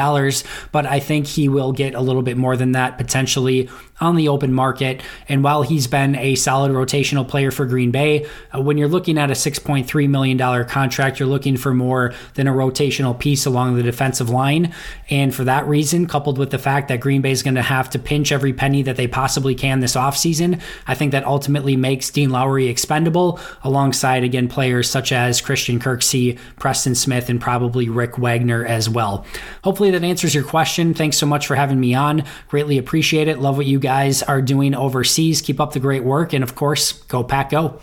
[0.73, 3.69] But I think he will get a little bit more than that potentially
[4.01, 5.03] on the open market.
[5.29, 9.19] And while he's been a solid rotational player for Green Bay, uh, when you're looking
[9.19, 13.83] at a $6.3 million contract, you're looking for more than a rotational piece along the
[13.83, 14.73] defensive line.
[15.11, 17.91] And for that reason, coupled with the fact that Green Bay is going to have
[17.91, 22.11] to pinch every penny that they possibly can this offseason, I think that ultimately makes
[22.11, 28.17] Dean Lowry expendable alongside, again, players such as Christian Kirksey, Preston Smith, and probably Rick
[28.19, 29.27] Wagner as well.
[29.63, 30.95] Hopefully that answers your question.
[30.95, 32.25] Thanks so much for having me on.
[32.49, 33.39] Greatly appreciate it.
[33.39, 35.43] Love what you guys guys are doing overseas.
[35.43, 37.81] Keep up the great work and of course, go Pack Go.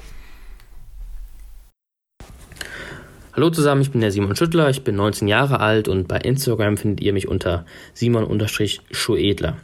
[3.33, 6.77] Hallo zusammen, ich bin der Simon Schüttler, ich bin 19 Jahre alt und bei Instagram
[6.77, 9.57] findet ihr mich unter Simon-Schuedler.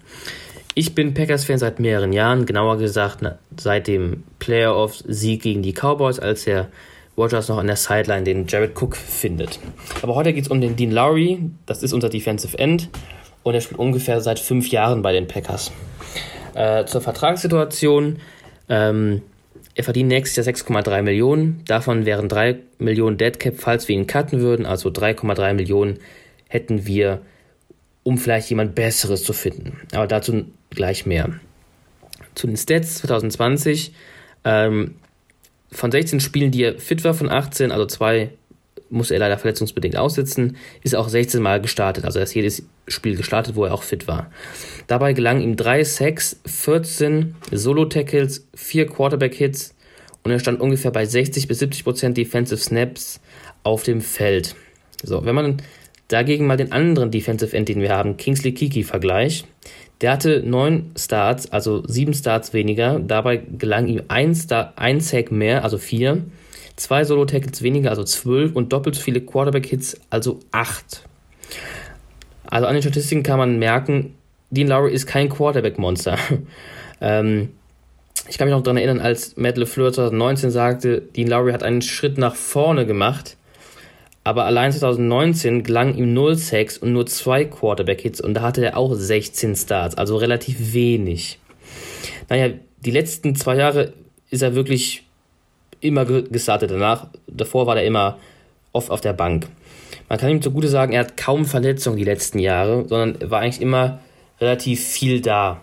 [0.75, 3.25] Ich bin Packers-Fan seit mehreren Jahren, genauer gesagt
[3.57, 6.69] seit dem Playoff-Sieg gegen die Cowboys, als der
[7.17, 9.59] Rogers noch an der Sideline den Jared Cook findet.
[10.03, 12.89] Aber heute geht es um den Dean Lowry, das ist unser Defensive End
[13.43, 15.71] und er spielt ungefähr seit fünf Jahren bei den Packers.
[16.53, 18.19] Äh, zur Vertragssituation.
[18.69, 19.21] Ähm,
[19.75, 21.63] er verdient nächstes Jahr 6,3 Millionen.
[21.65, 24.65] Davon wären 3 Millionen Deadcap, falls wir ihn cutten würden.
[24.65, 25.99] Also 3,3 Millionen
[26.47, 27.21] hätten wir,
[28.03, 29.79] um vielleicht jemand Besseres zu finden.
[29.93, 31.29] Aber dazu gleich mehr.
[32.35, 33.93] Zu den Stats 2020.
[34.45, 34.95] Ähm,
[35.71, 38.29] von 16 Spielen, die er fit war, von 18, also zwei
[38.93, 42.05] muss er leider verletzungsbedingt aussitzen, ist auch 16 Mal gestartet.
[42.05, 44.31] Also er ist jedes Spiel gestartet, wo er auch fit war.
[44.87, 49.75] Dabei gelangen ihm drei Sacks, 14 Solo-Tackles, vier Quarterback-Hits
[50.23, 53.19] und er stand ungefähr bei 60 bis 70 Prozent Defensive Snaps
[53.63, 54.55] auf dem Feld.
[55.03, 55.61] So, wenn man
[56.07, 59.47] dagegen mal den anderen Defensive End, den wir haben, Kingsley Kiki vergleicht,
[60.01, 62.99] der hatte neun Starts, also sieben Starts weniger.
[62.99, 64.37] Dabei gelang ihm ein,
[64.75, 66.23] ein Sack mehr, also vier
[66.75, 71.03] zwei Solo-Tackles weniger, also zwölf und doppelt so viele Quarterback-Hits, also acht.
[72.45, 74.15] Also an den Statistiken kann man merken,
[74.49, 76.17] Dean Lowry ist kein Quarterback-Monster.
[77.01, 77.49] ähm,
[78.29, 81.81] ich kann mich noch daran erinnern, als Matt LeFleur 2019 sagte, Dean Lowry hat einen
[81.81, 83.37] Schritt nach vorne gemacht,
[84.23, 88.77] aber allein 2019 gelang ihm 0 Sacks und nur zwei Quarterback-Hits und da hatte er
[88.77, 91.39] auch 16 Starts, also relativ wenig.
[92.29, 93.93] Naja, die letzten zwei Jahre
[94.29, 95.02] ist er wirklich
[95.83, 97.07] immer gestartet danach.
[97.27, 98.17] Davor war er immer
[98.71, 99.47] oft auf der Bank.
[100.09, 103.61] Man kann ihm zugute sagen, er hat kaum Verletzungen die letzten Jahre, sondern war eigentlich
[103.61, 103.99] immer
[104.39, 105.61] relativ viel da.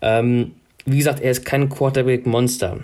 [0.00, 0.52] Ähm,
[0.86, 2.80] wie gesagt, er ist kein Quarterback-Monster.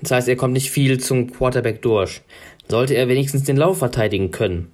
[0.00, 2.20] Das heißt, er kommt nicht viel zum Quarterback durch.
[2.68, 4.70] Sollte er wenigstens den Lauf verteidigen können.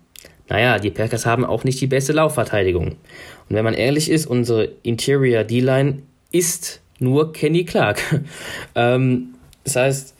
[0.49, 2.89] Naja, die Packers haben auch nicht die beste Laufverteidigung.
[2.89, 6.03] Und wenn man ehrlich ist, unsere Interior D-Line
[6.33, 8.01] ist nur Kenny Clark.
[8.75, 10.15] ähm, das heißt,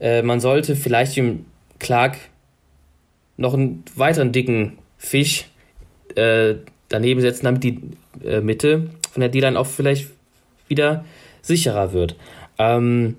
[0.00, 1.46] äh, man sollte vielleicht dem
[1.78, 2.16] Clark
[3.36, 5.46] noch einen weiteren dicken Fisch
[6.14, 6.56] äh,
[6.88, 7.80] daneben setzen, damit die
[8.24, 10.08] äh, Mitte von der D-Line auch vielleicht
[10.68, 11.04] wieder
[11.42, 12.16] sicherer wird.
[12.58, 13.16] Ähm,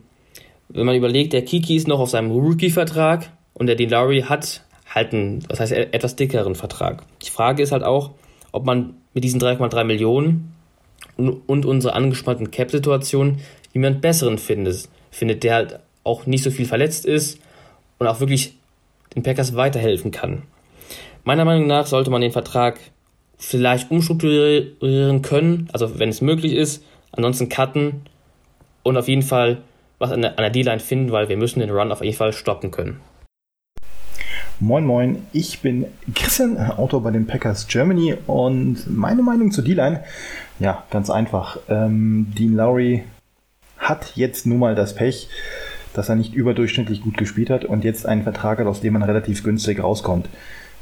[0.69, 4.63] wenn man überlegt, der Kiki ist noch auf seinem Rookie-Vertrag und der Dean Lowry hat
[4.93, 7.03] halt einen, was heißt, etwas dickeren Vertrag.
[7.23, 8.11] Die Frage ist halt auch,
[8.51, 10.53] ob man mit diesen 3,3 Millionen
[11.17, 13.39] und, und unserer angespannten Cap-Situation
[13.73, 17.39] jemand besseren findet, findet, der halt auch nicht so viel verletzt ist
[17.99, 18.55] und auch wirklich
[19.15, 20.43] den Packers weiterhelfen kann.
[21.23, 22.79] Meiner Meinung nach sollte man den Vertrag
[23.37, 28.01] vielleicht umstrukturieren können, also wenn es möglich ist, ansonsten cutten
[28.83, 29.61] und auf jeden Fall
[29.99, 32.99] was an der, D-Line finden, weil wir müssen den Run auf jeden Fall stoppen können.
[34.59, 40.03] Moin Moin, ich bin Christian, Autor bei den Packers Germany und meine Meinung zur D-Line,
[40.59, 41.57] ja, ganz einfach.
[41.67, 43.03] Ähm, Dean Lowry
[43.77, 45.27] hat jetzt nun mal das Pech,
[45.93, 49.03] dass er nicht überdurchschnittlich gut gespielt hat und jetzt einen Vertrag hat, aus dem man
[49.03, 50.29] relativ günstig rauskommt.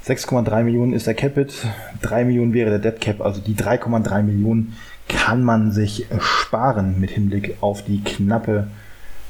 [0.06, 1.54] 6,3 Millionen ist der Capit,
[2.02, 4.76] 3 Millionen wäre der Dead Cap, also die 3,3 Millionen
[5.08, 8.68] kann man sich sparen mit Hinblick auf die knappe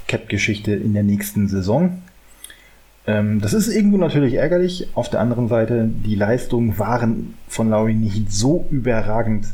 [0.08, 2.02] Cap-Geschichte in der nächsten Saison.
[3.08, 4.90] Ähm, das ist irgendwo natürlich ärgerlich.
[4.94, 9.48] Auf der anderen Seite, die Leistungen waren von Lowry nicht so überragend,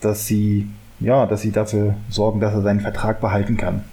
[0.00, 0.68] dass sie,
[1.00, 3.84] ja, dass sie dafür sorgen, dass er seinen Vertrag behalten kann.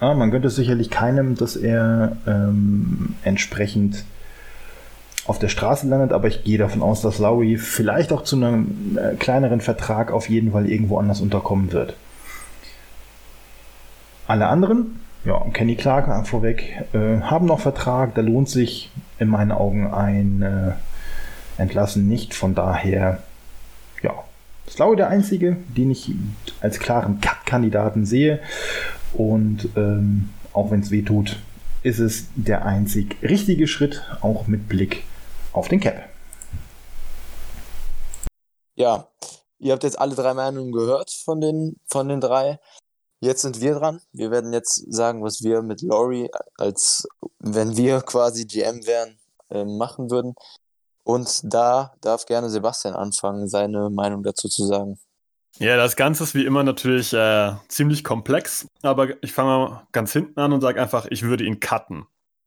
[0.00, 4.04] Ja, man gönnt es sicherlich keinem, dass er ähm, entsprechend
[5.26, 8.98] auf der Straße landet, aber ich gehe davon aus, dass Lowry vielleicht auch zu einem
[8.98, 11.96] äh, kleineren Vertrag auf jeden Fall irgendwo anders unterkommen wird.
[14.26, 19.28] Alle anderen, ja, Kenny Clark äh, vorweg, äh, haben noch Vertrag, da lohnt sich in
[19.28, 23.22] meinen Augen ein äh, Entlassen nicht, von daher,
[24.02, 24.12] ja,
[24.66, 26.12] ist Lowry der einzige, den ich
[26.60, 28.40] als klaren Cut-Kandidaten sehe
[29.16, 31.36] und ähm, auch wenn es weh tut,
[31.82, 35.04] ist es der einzig richtige Schritt, auch mit Blick
[35.52, 36.08] auf den Cap.
[38.74, 39.08] Ja,
[39.58, 42.58] ihr habt jetzt alle drei Meinungen gehört von den, von den drei.
[43.20, 44.00] Jetzt sind wir dran.
[44.12, 49.18] Wir werden jetzt sagen, was wir mit Laurie, als wenn wir quasi GM wären,
[49.50, 50.34] äh, machen würden.
[51.04, 54.98] Und da darf gerne Sebastian anfangen, seine Meinung dazu zu sagen.
[55.58, 60.12] Ja, das Ganze ist wie immer natürlich äh, ziemlich komplex, aber ich fange mal ganz
[60.12, 62.04] hinten an und sage einfach, ich würde ihn cutten.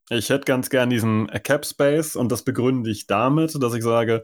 [0.10, 4.24] Ich hätte ganz gern diesen Cap Space und das begründe ich damit, dass ich sage,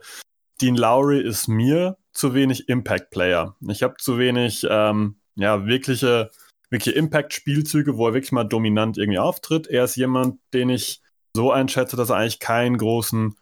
[0.60, 3.56] Dean Lowry ist mir zu wenig Impact Player.
[3.68, 6.30] Ich habe zu wenig ähm, ja, wirkliche,
[6.70, 9.66] wirkliche Impact-Spielzüge, wo er wirklich mal dominant irgendwie auftritt.
[9.66, 11.02] Er ist jemand, den ich
[11.34, 13.36] so einschätze, dass er eigentlich keinen großen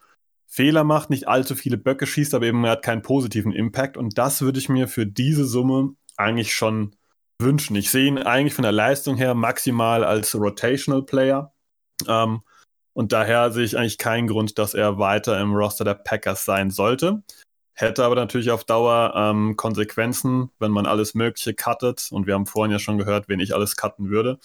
[0.55, 3.97] Fehler macht, nicht allzu viele Böcke schießt, aber eben er hat keinen positiven Impact.
[3.97, 6.95] Und das würde ich mir für diese Summe eigentlich schon
[7.41, 7.75] wünschen.
[7.75, 11.53] Ich sehe ihn eigentlich von der Leistung her maximal als Rotational Player.
[12.07, 12.39] Ähm,
[12.93, 16.71] und daher sehe ich eigentlich keinen Grund, dass er weiter im Roster der Packers sein
[16.71, 17.21] sollte.
[17.73, 22.07] Hätte aber natürlich auf Dauer ähm, Konsequenzen, wenn man alles Mögliche cuttet.
[22.11, 24.39] Und wir haben vorhin ja schon gehört, wen ich alles cutten würde.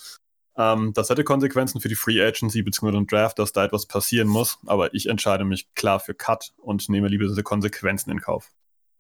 [0.61, 2.93] Ähm, das hätte Konsequenzen für die Free Agency bzw.
[2.93, 4.59] den Draft, dass da etwas passieren muss.
[4.67, 8.51] Aber ich entscheide mich klar für Cut und nehme lieber diese Konsequenzen in Kauf.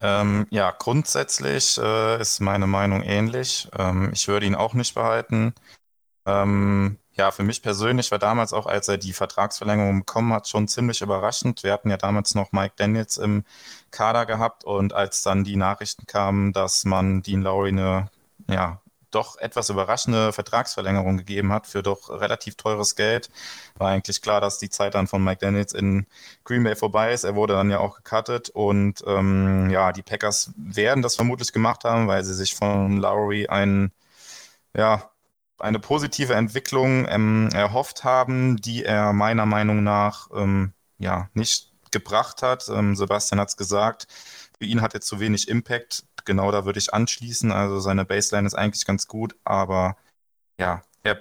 [0.01, 3.69] Ähm, ja, grundsätzlich äh, ist meine Meinung ähnlich.
[3.79, 5.53] Ähm, ich würde ihn auch nicht behalten.
[6.25, 10.69] Ähm, ja, für mich persönlich war damals auch, als er die Vertragsverlängerung bekommen hat, schon
[10.69, 11.63] ziemlich überraschend.
[11.63, 13.45] Wir hatten ja damals noch Mike Daniels im
[13.91, 18.11] Kader gehabt und als dann die Nachrichten kamen, dass man Dean Lowry eine
[18.49, 23.31] ja, doch etwas überraschende Vertragsverlängerung gegeben hat für doch relativ teures Geld,
[23.77, 26.07] war eigentlich klar, dass die Zeit dann von Mike Daniels in
[26.45, 27.25] Green Bay vorbei ist.
[27.25, 31.85] Er wurde dann ja auch gecuttet und ähm, ja, die Packers werden das vermutlich gemacht
[31.85, 33.93] haben, weil sie sich von Lowry einen
[34.77, 35.11] ja,
[35.59, 42.43] eine positive Entwicklung ähm, erhofft haben, die er meiner Meinung nach ähm, ja nicht gebracht
[42.43, 42.69] hat.
[42.69, 44.07] Ähm, Sebastian hat es gesagt,
[44.59, 46.05] für ihn hat er zu wenig Impact.
[46.31, 47.51] Genau da würde ich anschließen.
[47.51, 49.97] Also seine Baseline ist eigentlich ganz gut, aber
[50.61, 51.19] ja, er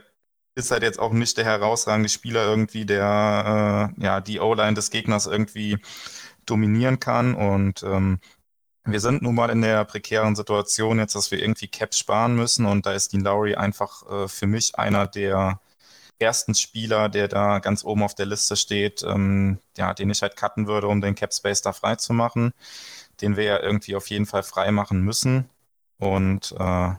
[0.54, 4.92] ist halt jetzt auch nicht der herausragende Spieler irgendwie, der äh, ja die O-Line des
[4.92, 5.80] Gegners irgendwie
[6.46, 7.34] dominieren kann.
[7.34, 8.20] Und ähm,
[8.86, 12.68] wir sind nun mal in der prekären Situation jetzt, dass wir irgendwie Caps sparen müssen.
[12.68, 15.60] Und da ist Dean Lowry einfach äh, für mich einer der
[16.20, 20.36] ersten Spieler, der da ganz oben auf der Liste steht, ähm, ja, den ich halt
[20.36, 22.54] cutten würde, um den Cap Space da frei zu machen,
[23.22, 25.50] den wir ja irgendwie auf jeden Fall frei machen müssen.
[25.98, 26.94] Und äh,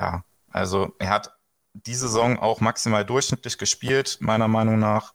[0.00, 1.36] ja, also er hat
[1.72, 5.14] diese Saison auch maximal durchschnittlich gespielt, meiner Meinung nach.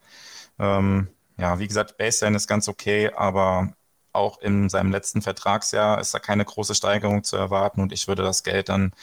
[0.59, 3.73] Ähm, ja, wie gesagt, Baseline ist ganz okay, aber
[4.13, 8.23] auch in seinem letzten Vertragsjahr ist da keine große Steigerung zu erwarten und ich würde
[8.23, 8.93] das Geld dann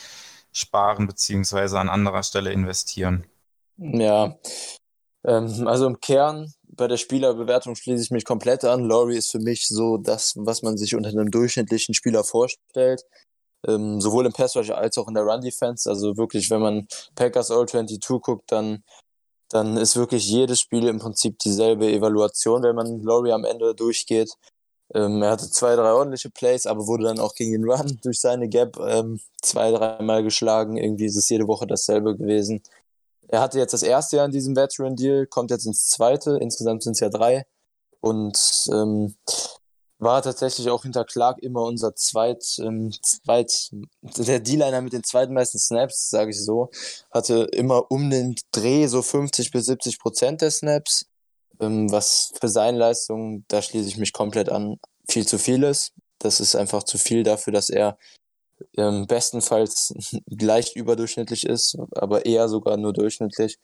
[0.53, 3.27] sparen beziehungsweise an anderer Stelle investieren.
[3.77, 4.37] Ja,
[5.25, 8.85] ähm, also im Kern bei der Spielerbewertung schließe ich mich komplett an.
[8.85, 13.05] Laurie ist für mich so das, was man sich unter einem durchschnittlichen Spieler vorstellt.
[13.67, 15.91] Ähm, sowohl im Pass als auch in der Run Defense.
[15.91, 18.85] Also wirklich, wenn man Packers All 22 guckt, dann,
[19.51, 24.33] dann ist wirklich jedes Spiel im Prinzip dieselbe Evaluation, wenn man Laurie am Ende durchgeht.
[24.95, 28.21] Ähm, er hatte zwei, drei ordentliche Plays, aber wurde dann auch gegen den Run durch
[28.21, 30.77] seine Gap ähm, zwei, dreimal geschlagen.
[30.77, 32.63] Irgendwie ist es jede Woche dasselbe gewesen.
[33.29, 36.39] Er hatte jetzt das erste Jahr in diesem Veteran-Deal, kommt jetzt ins zweite.
[36.41, 37.47] Insgesamt sind es ja drei.
[38.01, 38.39] Und
[38.73, 39.15] ähm,
[39.99, 43.71] war tatsächlich auch hinter Clark immer unser zweit, ähm, zweit
[44.03, 46.71] der D-Liner mit den zweitmeisten Snaps, sage ich so,
[47.11, 51.07] hatte immer um den Dreh so 50 bis 70 Prozent der Snaps.
[51.61, 55.93] Ähm, was für seine Leistung, da schließe ich mich komplett an, viel zu viel ist.
[56.21, 57.99] Das ist einfach zu viel dafür, dass er
[58.77, 59.95] ähm, bestenfalls
[60.27, 63.59] leicht überdurchschnittlich ist, aber eher sogar nur durchschnittlich.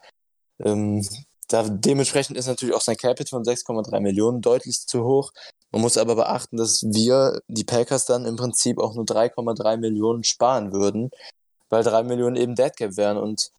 [0.60, 1.06] Ähm,
[1.48, 5.30] da, dementsprechend ist natürlich auch sein Capit von 6,3 Millionen deutlich zu hoch.
[5.70, 10.24] Man muss aber beachten, dass wir, die Packers, dann im Prinzip auch nur 3,3 Millionen
[10.24, 11.10] sparen würden,
[11.68, 13.18] weil 3 Millionen eben Deadcap wären.
[13.18, 13.50] Und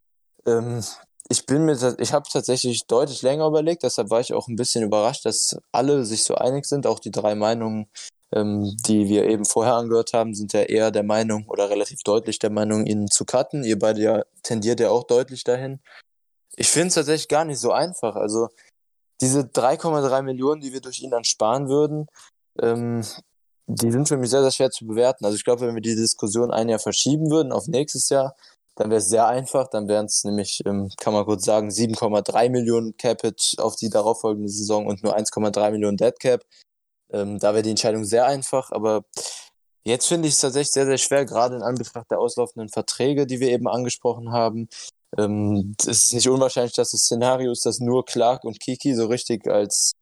[0.46, 0.84] ähm,
[1.30, 4.84] ich bin mir, ich habe tatsächlich deutlich länger überlegt, deshalb war ich auch ein bisschen
[4.84, 6.88] überrascht, dass alle sich so einig sind.
[6.88, 7.88] Auch die drei Meinungen,
[8.36, 12.38] ähm, die wir eben vorher angehört haben, sind ja eher der Meinung oder relativ deutlich
[12.38, 13.64] der Meinung, ihn zu cutten.
[13.64, 15.80] Ihr beide ja tendiert ja auch deutlich dahin.
[16.58, 18.16] Ich finde es tatsächlich gar nicht so einfach.
[18.16, 18.50] Also
[19.22, 22.08] diese 3,3 Millionen, die wir durch ihn dann sparen würden,
[22.62, 23.04] ähm,
[23.68, 25.26] die sind für mich sehr, sehr schwer zu bewerten.
[25.26, 28.36] Also ich glaube, wenn wir die Diskussion ein Jahr verschieben würden auf nächstes Jahr,
[28.76, 29.70] dann wäre es sehr einfach.
[29.70, 34.50] Dann wären es nämlich, ähm, kann man kurz sagen, 7,3 Millionen Capit auf die darauffolgende
[34.50, 36.44] Saison und nur 1,3 Millionen Dead Cap.
[37.16, 39.06] Ähm, da wäre die Entscheidung sehr einfach, aber
[39.86, 43.40] jetzt finde ich es tatsächlich sehr, sehr schwer, gerade in Anbetracht der auslaufenden Verträge, die
[43.40, 44.68] wir eben angesprochen haben.
[45.18, 49.06] Ähm, es ist nicht unwahrscheinlich, dass das Szenario ist, dass nur Clark und Kiki so
[49.08, 49.94] richtig als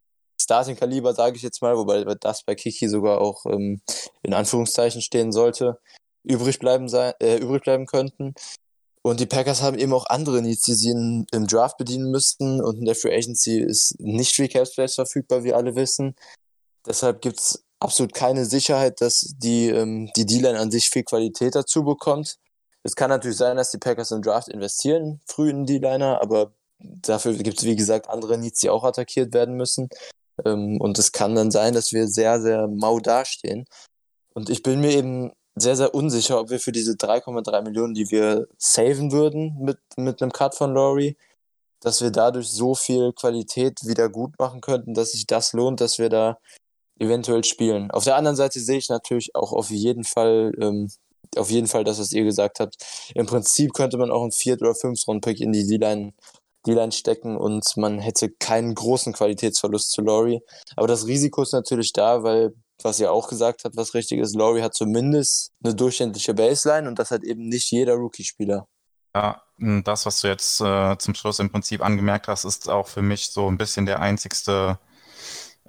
[0.42, 3.82] Starting-Kaliber, sage ich jetzt mal, wobei das bei Kiki sogar auch ähm,
[4.24, 5.80] in Anführungszeichen stehen sollte,
[6.24, 8.34] übrig bleiben, sein, äh, übrig bleiben könnten.
[9.04, 12.62] Und die Packers haben eben auch andere Needs, die sie in, im Draft bedienen müssten.
[12.62, 16.16] Und in der Free Agency ist nicht Free Cap Space verfügbar, wie alle wissen.
[16.86, 21.56] Deshalb gibt es absolut keine Sicherheit, dass die, ähm, die D-Line an sich viel Qualität
[21.56, 22.38] dazu bekommt.
[22.84, 27.34] Es kann natürlich sein, dass die Packers im Draft investieren, früh in D-Liner, aber dafür
[27.34, 29.90] gibt es, wie gesagt, andere Needs, die auch attackiert werden müssen.
[30.46, 33.66] Ähm, und es kann dann sein, dass wir sehr, sehr mau dastehen.
[34.34, 38.10] Und ich bin mir eben sehr, sehr unsicher, ob wir für diese 3,3 Millionen, die
[38.10, 41.16] wir saven würden mit, mit einem Cut von Laurie,
[41.80, 46.00] dass wir dadurch so viel Qualität wieder gut machen könnten, dass sich das lohnt, dass
[46.00, 46.40] wir da
[47.04, 47.92] eventuell spielen.
[47.92, 50.90] Auf der anderen Seite sehe ich natürlich auch auf jeden Fall, ähm,
[51.36, 52.76] auf jeden Fall das, was ihr gesagt habt.
[53.16, 56.14] Im Prinzip könnte man auch einen Viert- oder Fünft-Rund-Pick in die D-Line
[56.66, 60.42] D-Line stecken und man hätte keinen großen Qualitätsverlust zu Laurie.
[60.76, 64.36] Aber das Risiko ist natürlich da, weil, was ihr auch gesagt habt, was richtig ist,
[64.36, 68.68] Laurie hat zumindest eine durchschnittliche Baseline und das hat eben nicht jeder Rookie-Spieler.
[69.16, 69.44] Ja,
[69.84, 73.28] das, was du jetzt äh, zum Schluss im Prinzip angemerkt hast, ist auch für mich
[73.28, 74.80] so ein bisschen der einzigste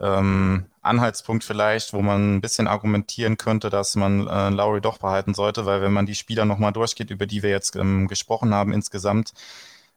[0.00, 5.35] ähm, Anhaltspunkt vielleicht, wo man ein bisschen argumentieren könnte, dass man äh, Lowry doch behalten
[5.35, 8.72] sollte, weil wenn man die Spieler nochmal durchgeht, über die wir jetzt ähm, gesprochen haben
[8.72, 9.33] insgesamt,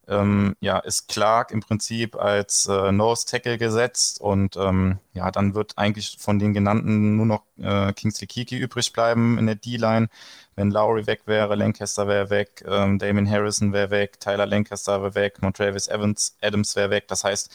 [0.07, 5.53] ähm, ja, ist Clark im Prinzip als äh, Nose Tackle gesetzt und ähm, ja, dann
[5.53, 10.07] wird eigentlich von den genannten nur noch äh, Kingsley Kiki übrig bleiben in der D-Line.
[10.55, 15.15] Wenn Lowry weg wäre, Lancaster wäre weg, ähm, Damon Harrison wäre weg, Tyler Lancaster wäre
[15.15, 17.07] weg, Montravis Evans, Adams wäre weg.
[17.09, 17.51] Das heißt,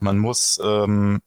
[0.00, 1.22] man muss ähm,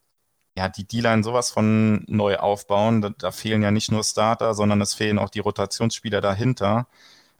[0.57, 3.01] ja, die D-Line sowas von neu aufbauen.
[3.01, 6.87] Da, da, fehlen ja nicht nur Starter, sondern es fehlen auch die Rotationsspieler dahinter.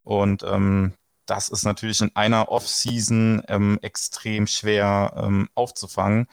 [0.03, 0.93] Und ähm,
[1.25, 6.27] das ist natürlich in einer Off-Season ähm, extrem schwer ähm, aufzufangen.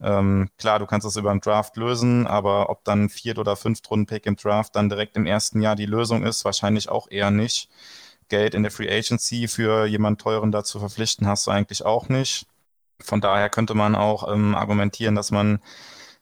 [0.00, 4.26] Ähm, klar, du kannst das über einen Draft lösen, aber ob dann Viert- oder Fünft-Runden-Pick
[4.26, 7.68] im Draft dann direkt im ersten Jahr die Lösung ist, wahrscheinlich auch eher nicht.
[8.28, 12.08] Geld in der Free Agency für jemanden teuren da zu verpflichten, hast du eigentlich auch
[12.08, 12.46] nicht.
[13.00, 15.60] Von daher könnte man auch ähm, argumentieren, dass man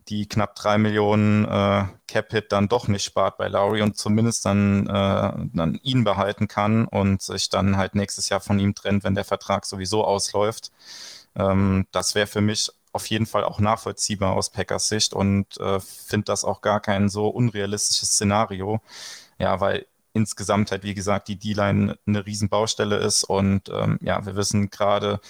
[0.08, 4.86] die knapp drei Millionen äh, Cap-Hit dann doch nicht spart bei Lowry und zumindest dann,
[4.86, 9.14] äh, dann ihn behalten kann und sich dann halt nächstes Jahr von ihm trennt, wenn
[9.14, 10.72] der Vertrag sowieso ausläuft.
[11.36, 15.78] Ähm, das wäre für mich auf jeden Fall auch nachvollziehbar aus Packers Sicht und äh,
[15.80, 18.80] finde das auch gar kein so unrealistisches Szenario.
[19.38, 24.36] Ja, weil insgesamt halt, wie gesagt, die D-Line eine Riesenbaustelle ist und ähm, ja, wir
[24.36, 25.20] wissen gerade,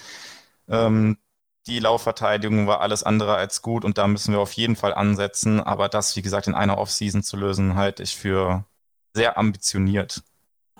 [0.67, 1.17] ähm,
[1.67, 5.59] die Laufverteidigung war alles andere als gut und da müssen wir auf jeden Fall ansetzen.
[5.59, 8.65] Aber das, wie gesagt, in einer Offseason zu lösen, halte ich für
[9.13, 10.23] sehr ambitioniert.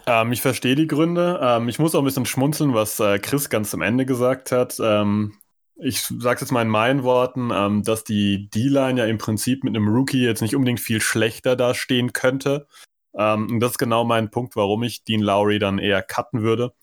[0.06, 1.40] Ähm, ich verstehe die Gründe.
[1.42, 4.78] Ähm, ich muss auch ein bisschen schmunzeln, was äh, Chris ganz am Ende gesagt hat.
[4.82, 5.34] Ähm,
[5.76, 9.64] ich sage es jetzt mal in meinen Worten, ähm, dass die D-Line ja im Prinzip
[9.64, 12.68] mit einem Rookie jetzt nicht unbedingt viel schlechter dastehen könnte.
[13.14, 16.74] Ähm, und das ist genau mein Punkt, warum ich Dean Lowry dann eher cutten würde.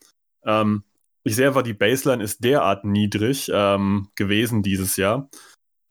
[1.27, 5.29] Ich sehe einfach, die Baseline ist derart niedrig ähm, gewesen dieses Jahr,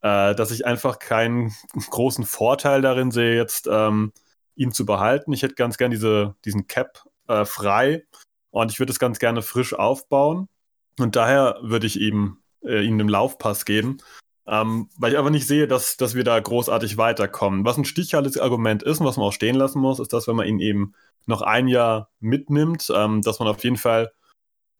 [0.02, 1.54] äh, dass ich einfach keinen
[1.90, 4.14] großen Vorteil darin sehe, jetzt ähm,
[4.56, 5.34] ihn zu behalten.
[5.34, 8.06] Ich hätte ganz gern diese, diesen Cap äh, frei
[8.52, 10.48] und ich würde es ganz gerne frisch aufbauen.
[11.00, 13.98] Und daher würde ich ihm äh, ihm einen Laufpass geben,
[14.48, 17.66] ähm, weil ich einfach nicht sehe, dass, dass wir da großartig weiterkommen.
[17.66, 20.38] Was ein stichhaltiges Argument ist und was man auch stehen lassen muss, ist, dass wenn
[20.38, 20.94] man ihn eben
[21.26, 24.14] noch ein Jahr mitnimmt, ähm, dass man auf jeden Fall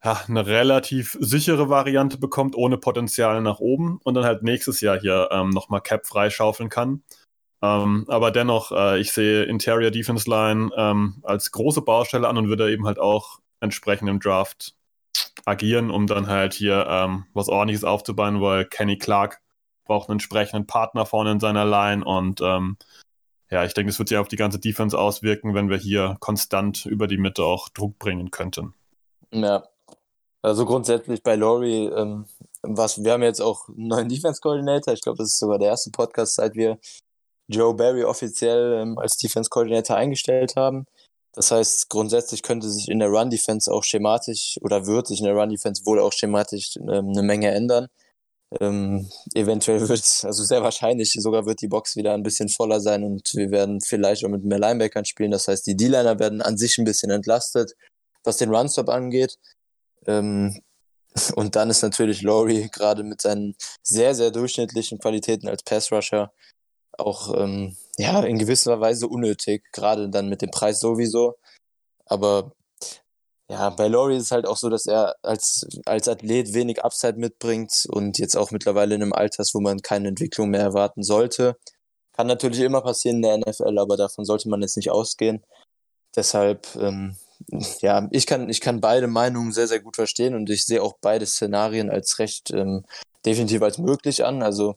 [0.06, 5.00] ja, eine relativ sichere Variante bekommt, ohne Potenzial nach oben und dann halt nächstes Jahr
[5.00, 7.04] hier ähm, nochmal Cap freischaufeln kann.
[7.64, 12.50] Ähm, aber dennoch, äh, ich sehe Interior Defense Line ähm, als große Baustelle an und
[12.50, 14.76] würde eben halt auch entsprechend im Draft
[15.44, 19.42] agieren, um dann halt hier ähm, was ordentliches aufzubauen, weil Kenny Clark
[19.86, 22.78] braucht einen entsprechenden Partner vorne in seiner Line und ähm,
[23.50, 26.86] ja, ich denke, es wird sich auf die ganze Defense auswirken, wenn wir hier konstant
[26.86, 28.74] über die Mitte auch Druck bringen könnten.
[29.32, 29.64] Ja,
[30.46, 32.26] also grundsätzlich bei Laurie, ähm,
[32.62, 34.94] was, wir haben jetzt auch einen neuen Defense-Coordinator.
[34.94, 36.78] Ich glaube, das ist sogar der erste Podcast, seit wir
[37.48, 40.86] Joe Barry offiziell ähm, als Defense-Coordinator eingestellt haben.
[41.34, 45.36] Das heißt, grundsätzlich könnte sich in der Run-Defense auch schematisch oder wird sich in der
[45.36, 47.88] Run-Defense wohl auch schematisch ähm, eine Menge ändern.
[48.62, 52.80] Ähm, eventuell wird es, also sehr wahrscheinlich sogar wird die Box wieder ein bisschen voller
[52.80, 55.32] sein und wir werden vielleicht auch mit mehr Linebackern spielen.
[55.32, 57.74] Das heißt, die D-Liner werden an sich ein bisschen entlastet,
[58.24, 59.38] was den Run-Stop angeht.
[60.08, 60.62] Ähm,
[61.36, 66.32] und dann ist natürlich Laurie gerade mit seinen sehr, sehr durchschnittlichen Qualitäten als Pass-Rusher
[66.98, 71.36] auch ähm, ja, in gewisser Weise unnötig, gerade dann mit dem Preis sowieso.
[72.06, 72.52] Aber
[73.50, 77.18] ja, bei Laurie ist es halt auch so, dass er als, als Athlet wenig Upside
[77.20, 81.04] mitbringt und jetzt auch mittlerweile in einem Alter ist, wo man keine Entwicklung mehr erwarten
[81.04, 81.58] sollte.
[82.14, 85.44] Kann natürlich immer passieren in der NFL, aber davon sollte man jetzt nicht ausgehen.
[86.16, 87.18] Deshalb, ähm,
[87.82, 90.96] ja, ich kann, ich kann beide Meinungen sehr, sehr gut verstehen und ich sehe auch
[91.02, 92.86] beide Szenarien als recht ähm,
[93.26, 94.44] definitiv als möglich an.
[94.44, 94.76] Also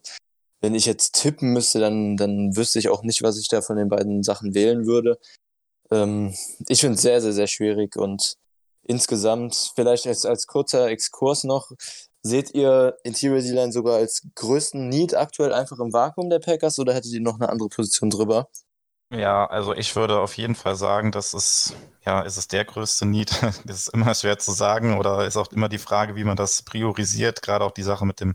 [0.60, 3.76] wenn ich jetzt tippen müsste, dann, dann wüsste ich auch nicht, was ich da von
[3.76, 5.18] den beiden Sachen wählen würde.
[5.90, 6.34] Ähm,
[6.68, 8.34] ich finde es sehr, sehr, sehr schwierig und
[8.84, 11.70] insgesamt, vielleicht als, als kurzer Exkurs noch,
[12.22, 16.94] seht ihr Interior D-Line sogar als größten Need aktuell einfach im Vakuum der Packers oder
[16.94, 18.48] hättet ihr noch eine andere Position drüber?
[19.10, 23.06] Ja, also ich würde auf jeden Fall sagen, das ist, ja, ist es der größte
[23.06, 23.30] Need?
[23.64, 26.60] Das ist immer schwer zu sagen oder ist auch immer die Frage, wie man das
[26.62, 27.40] priorisiert.
[27.40, 28.34] Gerade auch die Sache mit dem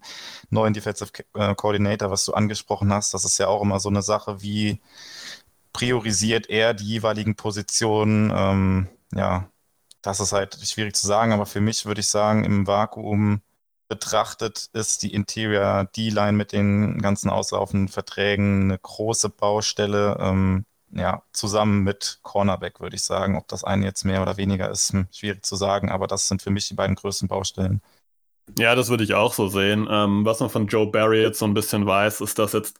[0.49, 4.01] neuen Defensive äh, Coordinator, was du angesprochen hast, das ist ja auch immer so eine
[4.01, 4.81] Sache, wie
[5.73, 8.31] priorisiert er die jeweiligen Positionen?
[8.35, 9.49] Ähm, ja,
[10.01, 13.41] das ist halt schwierig zu sagen, aber für mich würde ich sagen, im Vakuum
[13.87, 20.17] betrachtet ist die Interior D-Line mit den ganzen auslaufenden Verträgen eine große Baustelle.
[20.19, 23.37] Ähm, ja, zusammen mit Cornerback würde ich sagen.
[23.37, 26.41] Ob das eine jetzt mehr oder weniger ist, hm, schwierig zu sagen, aber das sind
[26.41, 27.81] für mich die beiden größten Baustellen.
[28.57, 29.87] Ja, das würde ich auch so sehen.
[29.89, 32.79] Ähm, was man von Joe Barry jetzt so ein bisschen weiß, ist, dass jetzt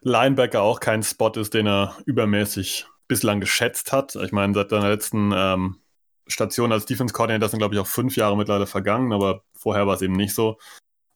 [0.00, 4.16] Linebacker auch kein Spot ist, den er übermäßig bislang geschätzt hat.
[4.16, 5.81] Ich meine, seit seiner letzten ähm,
[6.26, 9.94] Station als Defense Coordinator sind, glaube ich, auch fünf Jahre mittlerweile vergangen, aber vorher war
[9.94, 10.58] es eben nicht so.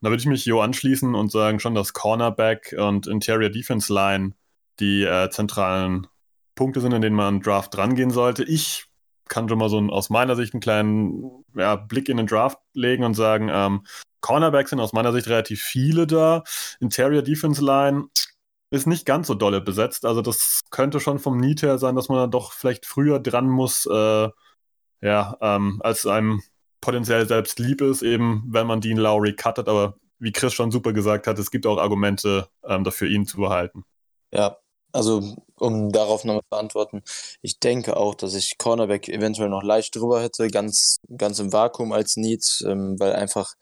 [0.01, 4.35] Da würde ich mich Jo anschließen und sagen schon, dass Cornerback und Interior Defense Line
[4.79, 6.07] die äh, zentralen
[6.55, 8.45] Punkte sind, in denen man Draft drangehen sollte.
[8.45, 8.87] Ich
[9.29, 12.59] kann schon mal so ein, aus meiner Sicht einen kleinen ja, Blick in den Draft
[12.75, 13.85] legen und sagen, ähm,
[14.21, 16.45] Cornerbacks sind aus meiner Sicht relativ viele da.
[16.81, 18.07] Interior Defense Line
[18.71, 20.05] ist nicht ganz so dolle besetzt.
[20.05, 23.49] Also das könnte schon vom Need her sein, dass man dann doch vielleicht früher dran
[23.49, 24.29] muss, äh,
[25.01, 26.43] ja, ähm, als einem
[26.81, 29.69] potenziell selbst lieb ist, eben wenn man Dean Lowry cuttet.
[29.69, 33.39] Aber wie Chris schon super gesagt hat, es gibt auch Argumente ähm, dafür, ihn zu
[33.39, 33.85] behalten.
[34.33, 34.59] Ja,
[34.93, 37.03] also um darauf nochmal zu antworten,
[37.43, 41.93] ich denke auch, dass ich Cornerback eventuell noch leicht drüber hätte, ganz, ganz im Vakuum
[41.93, 43.55] als Need, ähm, weil einfach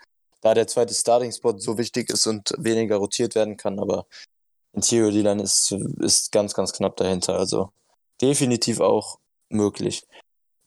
[0.42, 4.06] da der zweite Starting-Spot so wichtig ist und weniger rotiert werden kann, aber
[4.72, 7.70] Interior D-Line ist, ist ganz, ganz knapp dahinter, also
[8.20, 9.18] definitiv auch
[9.48, 10.06] möglich.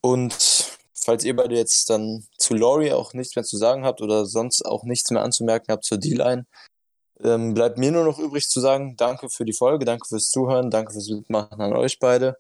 [0.02, 4.26] Und falls ihr beide jetzt dann zu Laurie auch nichts mehr zu sagen habt oder
[4.26, 6.46] sonst auch nichts mehr anzumerken habt zur D-Line,
[7.24, 10.70] ähm, bleibt mir nur noch übrig zu sagen, danke für die Folge, danke fürs Zuhören,
[10.70, 12.38] danke fürs Mitmachen an euch beide.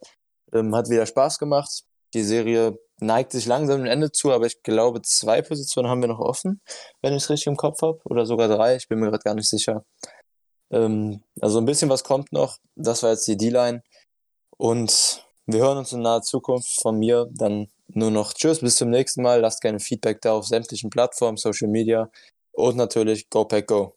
[0.53, 1.84] Ähm, hat wieder Spaß gemacht.
[2.14, 6.08] Die Serie neigt sich langsam dem Ende zu, aber ich glaube, zwei Positionen haben wir
[6.08, 6.62] noch offen,
[7.01, 7.99] wenn ich es richtig im Kopf habe.
[8.05, 9.84] Oder sogar drei, ich bin mir gerade gar nicht sicher.
[10.72, 12.58] Ähm, also ein bisschen was kommt noch.
[12.76, 13.82] Das war jetzt die D-Line.
[14.58, 17.27] Und wir hören uns in naher Zukunft von mir.
[17.31, 19.41] Dann nur noch Tschüss, bis zum nächsten Mal.
[19.41, 22.09] Lasst gerne Feedback da auf sämtlichen Plattformen, Social Media
[22.51, 23.93] und natürlich Go Go.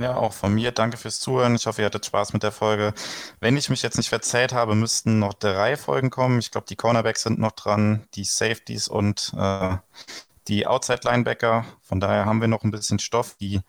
[0.00, 0.72] Ja, auch von mir.
[0.72, 1.54] Danke fürs Zuhören.
[1.54, 2.94] Ich hoffe, ihr hattet Spaß mit der Folge.
[3.38, 6.40] Wenn ich mich jetzt nicht verzählt habe, müssten noch drei Folgen kommen.
[6.40, 9.76] Ich glaube, die Cornerbacks sind noch dran, die Safeties und äh,
[10.48, 11.64] die Outside-Linebacker.
[11.82, 13.36] Von daher haben wir noch ein bisschen Stoff.
[13.40, 13.60] Die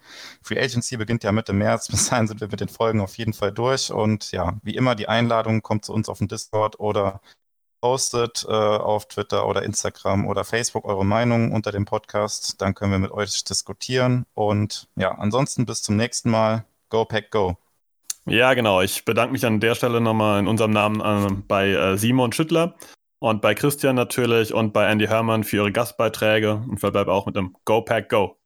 [0.42, 1.88] Free Agency beginnt ja Mitte März.
[1.92, 3.92] Bis dahin sind wir mit den Folgen auf jeden Fall durch.
[3.92, 7.22] Und ja, wie immer, die Einladung kommt zu uns auf den Discord oder
[7.82, 12.62] postet äh, auf Twitter oder Instagram oder Facebook eure Meinung unter dem Podcast.
[12.62, 14.26] Dann können wir mit euch diskutieren.
[14.34, 16.66] Und ja, ansonsten bis zum nächsten Mal.
[16.90, 17.58] Go Pack Go.
[18.26, 18.82] Ja, genau.
[18.82, 22.76] Ich bedanke mich an der Stelle nochmal in unserem Namen äh, bei äh, Simon Schüttler
[23.30, 27.36] und bei Christian natürlich und bei Andy Hermann für ihre Gastbeiträge und verbleibe auch mit
[27.36, 28.38] dem Go Pack Go.